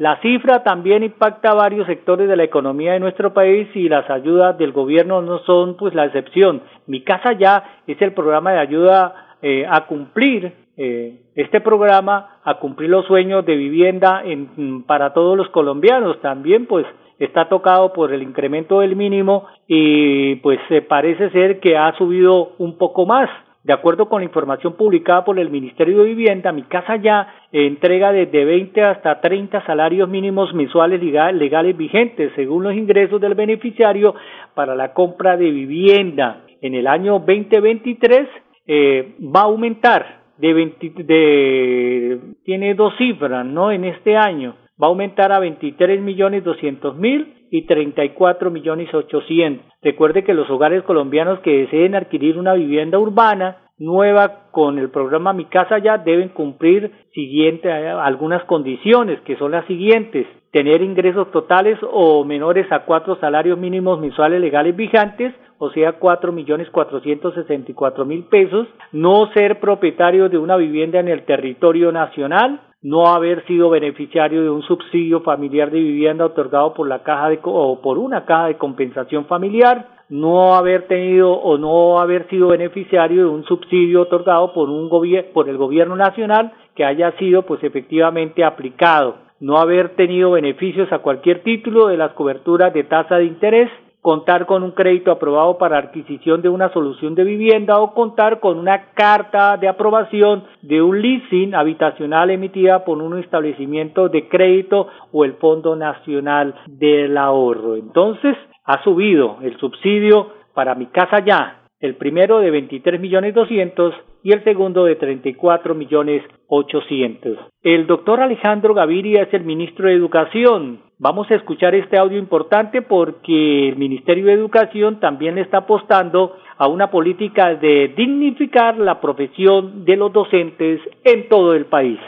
la 0.00 0.18
cifra 0.22 0.62
también 0.62 1.02
impacta 1.02 1.50
a 1.50 1.54
varios 1.54 1.86
sectores 1.86 2.26
de 2.26 2.34
la 2.34 2.44
economía 2.44 2.94
de 2.94 3.00
nuestro 3.00 3.34
país 3.34 3.68
y 3.74 3.86
las 3.86 4.08
ayudas 4.08 4.56
del 4.56 4.72
gobierno 4.72 5.20
no 5.20 5.40
son 5.40 5.76
pues 5.76 5.94
la 5.94 6.06
excepción. 6.06 6.62
Mi 6.86 7.02
casa 7.02 7.32
ya 7.32 7.82
es 7.86 8.00
el 8.00 8.14
programa 8.14 8.52
de 8.52 8.60
ayuda 8.60 9.36
eh, 9.42 9.66
a 9.68 9.86
cumplir 9.86 10.54
eh, 10.82 11.20
este 11.34 11.60
programa, 11.60 12.40
a 12.42 12.54
cumplir 12.54 12.88
los 12.88 13.04
sueños 13.04 13.44
de 13.44 13.54
vivienda 13.54 14.22
en, 14.24 14.82
para 14.84 15.12
todos 15.12 15.36
los 15.36 15.50
colombianos. 15.50 16.18
También 16.22 16.64
pues 16.64 16.86
está 17.18 17.50
tocado 17.50 17.92
por 17.92 18.14
el 18.14 18.22
incremento 18.22 18.80
del 18.80 18.96
mínimo 18.96 19.44
y 19.68 20.36
pues 20.36 20.58
eh, 20.70 20.80
parece 20.80 21.28
ser 21.32 21.60
que 21.60 21.76
ha 21.76 21.94
subido 21.98 22.52
un 22.56 22.78
poco 22.78 23.04
más. 23.04 23.28
De 23.62 23.74
acuerdo 23.74 24.08
con 24.08 24.22
la 24.22 24.24
información 24.24 24.72
publicada 24.72 25.22
por 25.22 25.38
el 25.38 25.50
Ministerio 25.50 25.98
de 25.98 26.04
Vivienda, 26.04 26.50
mi 26.50 26.62
casa 26.62 26.96
ya 26.96 27.28
entrega 27.52 28.10
desde 28.10 28.46
20 28.46 28.82
hasta 28.82 29.20
30 29.20 29.66
salarios 29.66 30.08
mínimos 30.08 30.54
mensuales 30.54 31.02
legales 31.02 31.76
vigentes 31.76 32.32
según 32.36 32.64
los 32.64 32.72
ingresos 32.72 33.20
del 33.20 33.34
beneficiario 33.34 34.14
para 34.54 34.74
la 34.74 34.94
compra 34.94 35.36
de 35.36 35.50
vivienda. 35.50 36.40
En 36.62 36.74
el 36.74 36.86
año 36.86 37.18
2023 37.18 38.28
eh, 38.66 39.14
va 39.20 39.40
a 39.40 39.44
aumentar 39.44 40.19
de, 40.40 40.54
20, 40.54 41.04
de 41.04 42.20
tiene 42.44 42.74
dos 42.74 42.94
cifras, 42.96 43.44
¿no? 43.44 43.70
En 43.70 43.84
este 43.84 44.16
año 44.16 44.56
va 44.82 44.86
a 44.86 44.90
aumentar 44.90 45.32
a 45.32 45.38
23 45.38 46.00
millones 46.00 46.44
200 46.44 46.96
mil 46.96 47.34
y 47.50 47.66
34 47.66 48.50
millones 48.50 48.92
800. 48.94 49.66
Recuerde 49.82 50.24
que 50.24 50.34
los 50.34 50.48
hogares 50.50 50.82
colombianos 50.84 51.40
que 51.40 51.58
deseen 51.58 51.94
adquirir 51.94 52.38
una 52.38 52.54
vivienda 52.54 52.98
urbana 52.98 53.58
nueva 53.78 54.50
con 54.52 54.78
el 54.78 54.90
programa 54.90 55.32
Mi 55.32 55.46
Casa 55.46 55.78
Ya 55.78 55.98
deben 55.98 56.28
cumplir 56.28 56.92
siguiente, 57.12 57.68
eh, 57.68 57.88
algunas 57.88 58.44
condiciones 58.44 59.20
que 59.22 59.36
son 59.36 59.52
las 59.52 59.66
siguientes 59.66 60.26
tener 60.52 60.82
ingresos 60.82 61.30
totales 61.30 61.78
o 61.92 62.24
menores 62.24 62.70
a 62.72 62.84
cuatro 62.84 63.16
salarios 63.20 63.58
mínimos 63.58 64.00
mensuales 64.00 64.40
legales 64.40 64.74
vigantes, 64.74 65.34
o 65.58 65.70
sea, 65.70 65.92
cuatro 65.92 66.32
millones 66.32 66.70
cuatrocientos 66.70 67.34
sesenta 67.34 67.70
y 67.70 67.74
cuatro 67.74 68.04
mil 68.04 68.24
pesos, 68.24 68.66
no 68.92 69.30
ser 69.32 69.60
propietario 69.60 70.28
de 70.28 70.38
una 70.38 70.56
vivienda 70.56 70.98
en 70.98 71.08
el 71.08 71.24
territorio 71.24 71.92
nacional, 71.92 72.60
no 72.82 73.08
haber 73.08 73.44
sido 73.46 73.68
beneficiario 73.68 74.42
de 74.42 74.50
un 74.50 74.62
subsidio 74.62 75.20
familiar 75.20 75.70
de 75.70 75.78
vivienda 75.78 76.24
otorgado 76.24 76.72
por 76.72 76.88
la 76.88 77.02
caja 77.02 77.28
de 77.28 77.38
o 77.42 77.80
por 77.82 77.98
una 77.98 78.24
caja 78.24 78.46
de 78.46 78.56
compensación 78.56 79.26
familiar, 79.26 80.00
no 80.08 80.54
haber 80.54 80.88
tenido 80.88 81.30
o 81.30 81.58
no 81.58 82.00
haber 82.00 82.26
sido 82.28 82.48
beneficiario 82.48 83.22
de 83.22 83.28
un 83.28 83.44
subsidio 83.44 84.02
otorgado 84.02 84.52
por 84.54 84.70
un 84.70 84.88
por 85.34 85.48
el 85.48 85.58
gobierno 85.58 85.94
nacional 85.94 86.52
que 86.74 86.84
haya 86.84 87.12
sido 87.18 87.42
pues 87.42 87.62
efectivamente 87.62 88.42
aplicado, 88.42 89.16
no 89.40 89.58
haber 89.58 89.96
tenido 89.96 90.30
beneficios 90.32 90.92
a 90.92 90.98
cualquier 90.98 91.42
título 91.42 91.88
de 91.88 91.96
las 91.96 92.12
coberturas 92.12 92.72
de 92.72 92.84
tasa 92.84 93.16
de 93.16 93.24
interés 93.24 93.70
contar 94.00 94.46
con 94.46 94.62
un 94.62 94.70
crédito 94.70 95.10
aprobado 95.10 95.58
para 95.58 95.78
adquisición 95.78 96.40
de 96.40 96.48
una 96.48 96.72
solución 96.72 97.14
de 97.14 97.24
vivienda 97.24 97.78
o 97.78 97.92
contar 97.92 98.40
con 98.40 98.58
una 98.58 98.92
carta 98.94 99.56
de 99.58 99.68
aprobación 99.68 100.44
de 100.62 100.80
un 100.80 101.02
leasing 101.02 101.54
habitacional 101.54 102.30
emitida 102.30 102.84
por 102.84 102.98
un 102.98 103.18
establecimiento 103.18 104.08
de 104.08 104.28
crédito 104.28 104.88
o 105.12 105.24
el 105.24 105.34
Fondo 105.34 105.76
Nacional 105.76 106.54
del 106.66 107.16
Ahorro. 107.18 107.76
Entonces, 107.76 108.36
ha 108.64 108.82
subido 108.84 109.38
el 109.42 109.58
subsidio 109.58 110.28
para 110.54 110.74
mi 110.74 110.86
casa 110.86 111.22
ya, 111.24 111.62
el 111.80 111.96
primero 111.96 112.38
de 112.40 112.50
23 112.50 113.00
millones 113.00 113.34
200 113.34 113.94
y 114.22 114.32
el 114.32 114.44
segundo 114.44 114.84
de 114.84 114.96
34 114.96 115.74
millones 115.74 116.22
800. 116.48 117.38
El 117.62 117.86
doctor 117.86 118.20
Alejandro 118.20 118.74
Gaviria 118.74 119.22
es 119.22 119.34
el 119.34 119.44
ministro 119.44 119.88
de 119.88 119.94
Educación. 119.94 120.80
Vamos 120.98 121.30
a 121.30 121.36
escuchar 121.36 121.74
este 121.74 121.98
audio 121.98 122.18
importante 122.18 122.82
porque 122.82 123.68
el 123.68 123.76
Ministerio 123.76 124.26
de 124.26 124.34
Educación 124.34 125.00
también 125.00 125.38
está 125.38 125.58
apostando 125.58 126.36
a 126.58 126.68
una 126.68 126.90
política 126.90 127.54
de 127.54 127.94
dignificar 127.96 128.76
la 128.76 129.00
profesión 129.00 129.84
de 129.84 129.96
los 129.96 130.12
docentes 130.12 130.80
en 131.04 131.28
todo 131.28 131.54
el 131.54 131.66
país. 131.66 131.98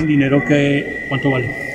¿Un 0.00 0.06
dinero 0.06 0.38
que 0.46 1.06
cuánto 1.08 1.30
vale? 1.30 1.74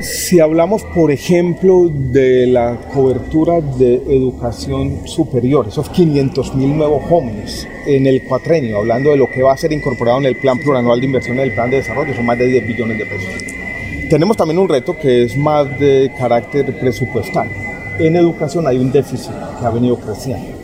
Si 0.00 0.38
hablamos, 0.38 0.84
por 0.84 1.10
ejemplo, 1.10 1.90
de 1.90 2.46
la 2.46 2.78
cobertura 2.94 3.60
de 3.60 3.94
educación 3.94 5.08
superior, 5.08 5.66
esos 5.68 5.88
500 5.90 6.54
mil 6.54 6.76
nuevos 6.76 7.02
jóvenes 7.08 7.66
en 7.86 8.06
el 8.06 8.22
cuatrenio, 8.22 8.78
hablando 8.78 9.10
de 9.10 9.16
lo 9.16 9.28
que 9.28 9.42
va 9.42 9.52
a 9.52 9.56
ser 9.56 9.72
incorporado 9.72 10.18
en 10.18 10.26
el 10.26 10.36
Plan 10.36 10.58
Plurianual 10.58 11.00
de 11.00 11.06
Inversiones 11.06 11.44
del 11.44 11.54
Plan 11.54 11.70
de 11.70 11.78
Desarrollo, 11.78 12.14
son 12.14 12.26
más 12.26 12.38
de 12.38 12.46
10 12.46 12.66
billones 12.68 12.98
de 12.98 13.06
pesos. 13.06 14.08
Tenemos 14.08 14.36
también 14.36 14.58
un 14.58 14.68
reto 14.68 14.96
que 14.96 15.24
es 15.24 15.36
más 15.36 15.78
de 15.80 16.12
carácter 16.16 16.78
presupuestal. 16.78 17.48
En 17.98 18.14
educación 18.14 18.66
hay 18.68 18.78
un 18.78 18.92
déficit 18.92 19.32
que 19.58 19.66
ha 19.66 19.70
venido 19.70 19.96
creciendo 19.96 20.57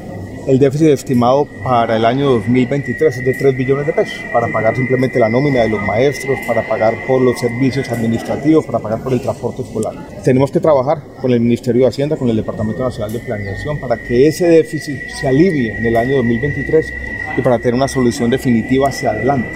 el 0.46 0.58
déficit 0.58 0.88
estimado 0.88 1.46
para 1.62 1.96
el 1.96 2.04
año 2.04 2.28
2023 2.30 3.16
es 3.16 3.24
de 3.24 3.34
3 3.34 3.56
billones 3.56 3.86
de 3.86 3.92
pesos, 3.92 4.20
para 4.32 4.48
pagar 4.48 4.76
simplemente 4.76 5.18
la 5.18 5.28
nómina 5.28 5.62
de 5.62 5.70
los 5.70 5.82
maestros, 5.82 6.38
para 6.46 6.66
pagar 6.66 6.94
por 7.06 7.22
los 7.22 7.38
servicios 7.38 7.90
administrativos, 7.90 8.66
para 8.66 8.78
pagar 8.78 9.02
por 9.02 9.12
el 9.12 9.22
transporte 9.22 9.62
escolar. 9.62 9.94
Tenemos 10.22 10.50
que 10.50 10.60
trabajar 10.60 11.02
con 11.20 11.32
el 11.32 11.40
Ministerio 11.40 11.82
de 11.82 11.88
Hacienda, 11.88 12.16
con 12.16 12.28
el 12.28 12.36
Departamento 12.36 12.82
Nacional 12.82 13.12
de 13.12 13.20
Planeación, 13.20 13.78
para 13.80 13.96
que 13.96 14.26
ese 14.26 14.46
déficit 14.46 14.98
se 15.08 15.28
alivie 15.28 15.76
en 15.78 15.86
el 15.86 15.96
año 15.96 16.16
2023 16.16 16.92
y 17.38 17.42
para 17.42 17.58
tener 17.58 17.74
una 17.74 17.88
solución 17.88 18.30
definitiva 18.30 18.88
hacia 18.88 19.10
adelante. 19.10 19.50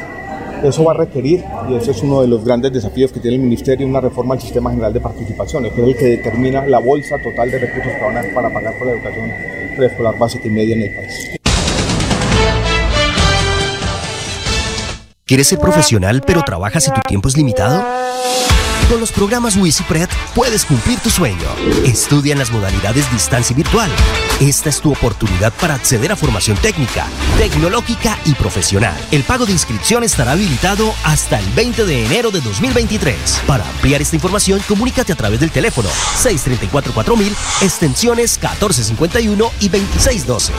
Eso 0.62 0.82
va 0.84 0.92
a 0.92 0.96
requerir, 0.96 1.44
y 1.68 1.76
ese 1.76 1.92
es 1.92 2.02
uno 2.02 2.22
de 2.22 2.28
los 2.28 2.44
grandes 2.44 2.72
desafíos 2.72 3.12
que 3.12 3.20
tiene 3.20 3.36
el 3.36 3.42
Ministerio, 3.42 3.86
una 3.86 4.00
reforma 4.00 4.34
al 4.34 4.40
Sistema 4.40 4.70
General 4.70 4.92
de 4.92 5.00
Participaciones, 5.00 5.72
que 5.72 5.82
es 5.82 5.88
el 5.88 5.96
que 5.96 6.06
determina 6.06 6.66
la 6.66 6.78
bolsa 6.78 7.16
total 7.22 7.50
de 7.50 7.58
recursos 7.58 7.92
que 7.92 8.04
van 8.04 8.16
a 8.16 8.34
para 8.34 8.52
pagar 8.52 8.76
por 8.76 8.86
la 8.88 8.94
educación 8.94 9.30
y 10.44 10.50
media 10.50 10.74
en 10.74 10.82
el 10.82 10.94
país. 10.94 11.38
¿Quieres 15.24 15.46
ser 15.46 15.58
profesional 15.58 16.22
pero 16.26 16.42
trabajas 16.42 16.88
y 16.88 16.90
tu 16.90 17.00
tiempo 17.02 17.28
es 17.28 17.36
limitado? 17.36 17.84
Con 18.88 19.00
los 19.00 19.12
programas 19.12 19.54
WisiPred 19.56 20.08
puedes 20.34 20.64
cumplir 20.64 20.98
tu 21.00 21.10
sueño. 21.10 21.46
Estudia 21.84 22.32
en 22.32 22.38
las 22.38 22.50
modalidades 22.50 23.10
distancia 23.12 23.52
y 23.52 23.56
virtual. 23.56 23.90
Esta 24.40 24.70
es 24.70 24.80
tu 24.80 24.90
oportunidad 24.90 25.52
para 25.60 25.74
acceder 25.74 26.10
a 26.10 26.16
formación 26.16 26.56
técnica, 26.56 27.06
tecnológica 27.36 28.18
y 28.24 28.32
profesional. 28.32 28.96
El 29.10 29.24
pago 29.24 29.44
de 29.44 29.52
inscripción 29.52 30.04
estará 30.04 30.32
habilitado 30.32 30.94
hasta 31.04 31.38
el 31.38 31.46
20 31.50 31.84
de 31.84 32.06
enero 32.06 32.30
de 32.30 32.40
2023. 32.40 33.42
Para 33.46 33.68
ampliar 33.68 34.00
esta 34.00 34.16
información, 34.16 34.60
comunícate 34.66 35.12
a 35.12 35.16
través 35.16 35.40
del 35.40 35.50
teléfono 35.50 35.90
634-4000, 36.22 37.30
extensiones 37.60 38.38
1451 38.38 39.50
y 39.60 39.68
2612. 39.68 40.52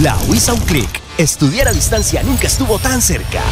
La 0.00 0.16
WISA 0.28 0.54
un 0.54 0.60
clic. 0.60 1.02
Estudiar 1.18 1.68
a 1.68 1.72
distancia 1.72 2.22
nunca 2.22 2.46
estuvo 2.46 2.78
tan 2.78 3.02
cerca. 3.02 3.42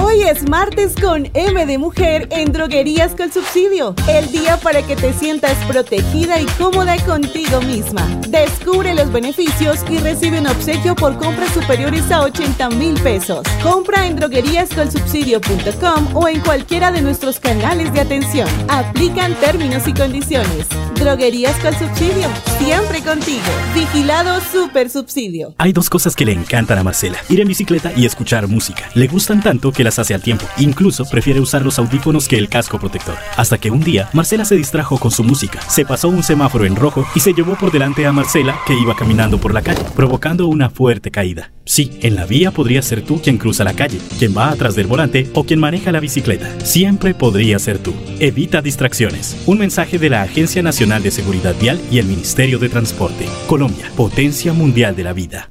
Hoy 0.00 0.22
es 0.22 0.48
martes 0.48 0.94
con 0.94 1.28
M 1.34 1.66
de 1.66 1.76
Mujer 1.76 2.28
en 2.30 2.52
Droguerías 2.52 3.16
con 3.16 3.32
Subsidio. 3.32 3.96
El 4.08 4.30
día 4.30 4.56
para 4.58 4.82
que 4.82 4.94
te 4.94 5.12
sientas 5.12 5.56
protegida 5.66 6.40
y 6.40 6.46
cómoda 6.56 6.96
contigo 7.04 7.60
misma. 7.62 8.06
Descubre 8.28 8.94
los 8.94 9.10
beneficios 9.10 9.84
y 9.90 9.98
recibe 9.98 10.38
un 10.38 10.46
obsequio 10.46 10.94
por 10.94 11.18
compras 11.18 11.50
superiores 11.52 12.10
a 12.12 12.22
80 12.22 12.70
mil 12.70 12.94
pesos. 13.00 13.42
Compra 13.62 14.06
en 14.06 14.14
drogueríascolsubsidio.com 14.16 16.14
o 16.14 16.28
en 16.28 16.40
cualquiera 16.40 16.92
de 16.92 17.02
nuestros 17.02 17.40
canales 17.40 17.92
de 17.92 18.00
atención. 18.00 18.48
Aplican 18.68 19.34
términos 19.34 19.88
y 19.88 19.94
condiciones. 19.94 20.66
Droguerías 20.98 21.56
con 21.60 21.72
subsidio, 21.74 22.28
siempre 22.58 23.00
contigo. 23.02 23.44
Vigilado 23.72 24.40
Super 24.40 24.90
Subsidio. 24.90 25.54
Hay 25.56 25.72
dos 25.72 25.88
cosas 25.88 26.16
que 26.16 26.24
le 26.24 26.32
encantan 26.32 26.76
a 26.76 26.82
Marcela, 26.82 27.18
ir 27.28 27.40
en 27.40 27.46
bicicleta 27.46 27.92
y 27.96 28.04
escuchar 28.04 28.48
música. 28.48 28.82
Le 28.94 29.06
gustan 29.06 29.40
tanto 29.40 29.70
que 29.70 29.84
las 29.84 30.00
hace 30.00 30.14
al 30.14 30.22
tiempo. 30.22 30.44
Incluso 30.58 31.04
prefiere 31.08 31.40
usar 31.40 31.62
los 31.62 31.78
audífonos 31.78 32.26
que 32.26 32.36
el 32.36 32.48
casco 32.48 32.80
protector. 32.80 33.16
Hasta 33.36 33.58
que 33.58 33.70
un 33.70 33.80
día, 33.80 34.10
Marcela 34.12 34.44
se 34.44 34.56
distrajo 34.56 34.98
con 34.98 35.12
su 35.12 35.22
música, 35.22 35.60
se 35.62 35.84
pasó 35.84 36.08
un 36.08 36.24
semáforo 36.24 36.64
en 36.64 36.74
rojo 36.74 37.06
y 37.14 37.20
se 37.20 37.32
llevó 37.32 37.54
por 37.54 37.70
delante 37.70 38.04
a 38.04 38.12
Marcela 38.12 38.58
que 38.66 38.74
iba 38.74 38.96
caminando 38.96 39.38
por 39.38 39.54
la 39.54 39.62
calle, 39.62 39.84
provocando 39.94 40.48
una 40.48 40.68
fuerte 40.68 41.12
caída. 41.12 41.52
Sí, 41.68 41.90
en 42.00 42.14
la 42.14 42.24
vía 42.24 42.50
podría 42.50 42.80
ser 42.80 43.02
tú 43.02 43.20
quien 43.20 43.36
cruza 43.36 43.62
la 43.62 43.74
calle, 43.74 43.98
quien 44.18 44.34
va 44.34 44.48
atrás 44.48 44.74
del 44.74 44.86
volante 44.86 45.28
o 45.34 45.44
quien 45.44 45.60
maneja 45.60 45.92
la 45.92 46.00
bicicleta. 46.00 46.48
Siempre 46.64 47.12
podría 47.12 47.58
ser 47.58 47.78
tú. 47.78 47.92
Evita 48.20 48.62
distracciones. 48.62 49.36
Un 49.44 49.58
mensaje 49.58 49.98
de 49.98 50.08
la 50.08 50.22
Agencia 50.22 50.62
Nacional 50.62 51.02
de 51.02 51.10
Seguridad 51.10 51.54
Vial 51.60 51.78
y 51.90 51.98
el 51.98 52.06
Ministerio 52.06 52.58
de 52.58 52.70
Transporte. 52.70 53.26
Colombia, 53.46 53.92
potencia 53.96 54.54
mundial 54.54 54.96
de 54.96 55.04
la 55.04 55.12
vida. 55.12 55.50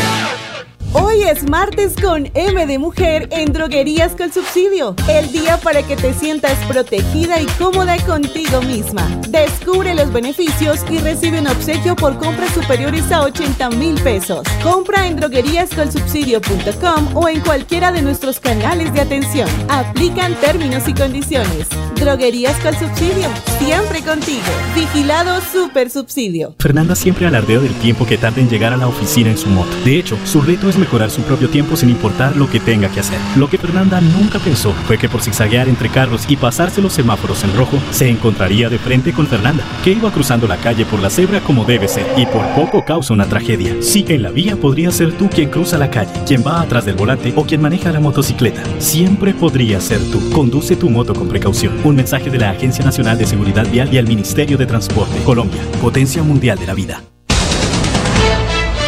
Hoy 1.03 1.23
es 1.23 1.49
martes 1.49 1.95
con 1.99 2.29
M 2.35 2.67
de 2.67 2.77
Mujer 2.77 3.27
en 3.31 3.51
Droguerías 3.51 4.15
con 4.15 4.31
Subsidio. 4.31 4.95
El 5.09 5.31
día 5.31 5.57
para 5.57 5.81
que 5.81 5.95
te 5.95 6.13
sientas 6.13 6.55
protegida 6.67 7.41
y 7.41 7.47
cómoda 7.57 7.97
contigo 8.05 8.61
misma. 8.61 9.01
Descubre 9.29 9.95
los 9.95 10.13
beneficios 10.13 10.85
y 10.91 10.99
recibe 10.99 11.39
un 11.39 11.47
obsequio 11.47 11.95
por 11.95 12.19
compras 12.19 12.53
superiores 12.53 13.11
a 13.11 13.23
80 13.23 13.71
mil 13.71 13.99
pesos. 14.01 14.43
Compra 14.61 15.07
en 15.07 15.15
drogueríascolsubsidio.com 15.15 17.17
o 17.17 17.27
en 17.27 17.41
cualquiera 17.41 17.91
de 17.91 18.03
nuestros 18.03 18.39
canales 18.39 18.93
de 18.93 19.01
atención. 19.01 19.49
Aplican 19.69 20.35
términos 20.35 20.87
y 20.87 20.93
condiciones. 20.93 21.67
Droguerías 22.01 22.57
con 22.61 22.73
Subsidio. 22.73 23.29
Siempre 23.59 24.01
contigo. 24.01 24.41
Vigilado 24.73 25.39
Super 25.39 25.91
Subsidio. 25.91 26.55
Fernanda 26.57 26.95
siempre 26.95 27.27
alardea 27.27 27.59
del 27.59 27.75
tiempo 27.75 28.07
que 28.07 28.17
tarda 28.17 28.41
en 28.41 28.49
llegar 28.49 28.73
a 28.73 28.77
la 28.77 28.87
oficina 28.87 29.29
en 29.29 29.37
su 29.37 29.47
moto. 29.49 29.69
De 29.85 29.99
hecho, 29.99 30.17
su 30.25 30.41
reto 30.41 30.67
es 30.67 30.79
mejorar 30.79 31.11
su 31.11 31.21
propio 31.21 31.47
tiempo 31.47 31.75
sin 31.75 31.91
importar 31.91 32.35
lo 32.35 32.49
que 32.49 32.59
tenga 32.59 32.89
que 32.89 33.01
hacer. 33.01 33.19
Lo 33.35 33.47
que 33.51 33.59
Fernanda 33.59 34.01
nunca 34.01 34.39
pensó 34.39 34.73
fue 34.87 34.97
que 34.97 35.09
por 35.09 35.21
zigzaguear 35.21 35.69
entre 35.69 35.89
carros 35.89 36.25
y 36.27 36.37
pasarse 36.37 36.81
los 36.81 36.93
semáforos 36.93 37.43
en 37.43 37.55
rojo, 37.55 37.77
se 37.91 38.09
encontraría 38.09 38.67
de 38.67 38.79
frente 38.79 39.13
con 39.13 39.27
Fernanda, 39.27 39.63
que 39.83 39.91
iba 39.91 40.11
cruzando 40.11 40.47
la 40.47 40.57
calle 40.57 40.87
por 40.87 41.01
la 41.01 41.11
cebra 41.11 41.39
como 41.41 41.65
debe 41.65 41.87
ser, 41.87 42.07
y 42.17 42.25
por 42.25 42.47
poco 42.55 42.83
causa 42.83 43.13
una 43.13 43.27
tragedia. 43.27 43.75
Sí, 43.79 44.03
en 44.07 44.23
la 44.23 44.31
vía 44.31 44.55
podría 44.55 44.89
ser 44.89 45.15
tú 45.15 45.29
quien 45.29 45.51
cruza 45.51 45.77
la 45.77 45.91
calle, 45.91 46.11
quien 46.25 46.43
va 46.43 46.61
atrás 46.61 46.83
del 46.83 46.95
volante 46.95 47.31
o 47.35 47.45
quien 47.45 47.61
maneja 47.61 47.91
la 47.91 47.99
motocicleta. 47.99 48.63
Siempre 48.79 49.35
podría 49.35 49.79
ser 49.79 49.99
tú. 50.09 50.31
Conduce 50.31 50.75
tu 50.75 50.89
moto 50.89 51.13
con 51.13 51.27
precaución. 51.27 51.90
Un 51.91 51.97
mensaje 51.97 52.29
de 52.29 52.37
la 52.37 52.51
Agencia 52.51 52.85
Nacional 52.85 53.17
de 53.17 53.25
Seguridad 53.25 53.69
Vial 53.69 53.93
y 53.93 53.97
el 53.97 54.07
Ministerio 54.07 54.57
de 54.57 54.65
Transporte. 54.65 55.21
Colombia, 55.25 55.61
potencia 55.81 56.23
mundial 56.23 56.57
de 56.57 56.65
la 56.65 56.73
vida. 56.73 57.03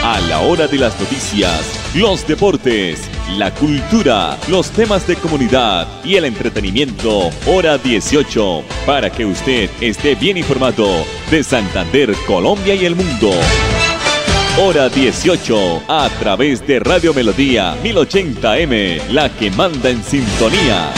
A 0.01 0.21
la 0.21 0.39
hora 0.39 0.67
de 0.67 0.77
las 0.77 0.97
noticias, 0.97 1.93
los 1.95 2.25
deportes, 2.25 3.01
la 3.31 3.53
cultura, 3.53 4.37
los 4.47 4.69
temas 4.69 5.05
de 5.05 5.17
comunidad 5.17 5.85
y 6.05 6.15
el 6.15 6.23
entretenimiento, 6.23 7.29
hora 7.45 7.77
18, 7.77 8.63
para 8.85 9.09
que 9.09 9.25
usted 9.25 9.69
esté 9.81 10.15
bien 10.15 10.37
informado 10.37 10.87
de 11.29 11.43
Santander, 11.43 12.15
Colombia 12.25 12.73
y 12.73 12.85
el 12.85 12.95
mundo. 12.95 13.31
Hora 14.61 14.87
18, 14.87 15.83
a 15.89 16.09
través 16.21 16.65
de 16.65 16.79
Radio 16.79 17.13
Melodía 17.13 17.75
1080M, 17.83 19.09
la 19.09 19.27
que 19.27 19.51
manda 19.51 19.89
en 19.89 20.01
sintonía. 20.01 20.93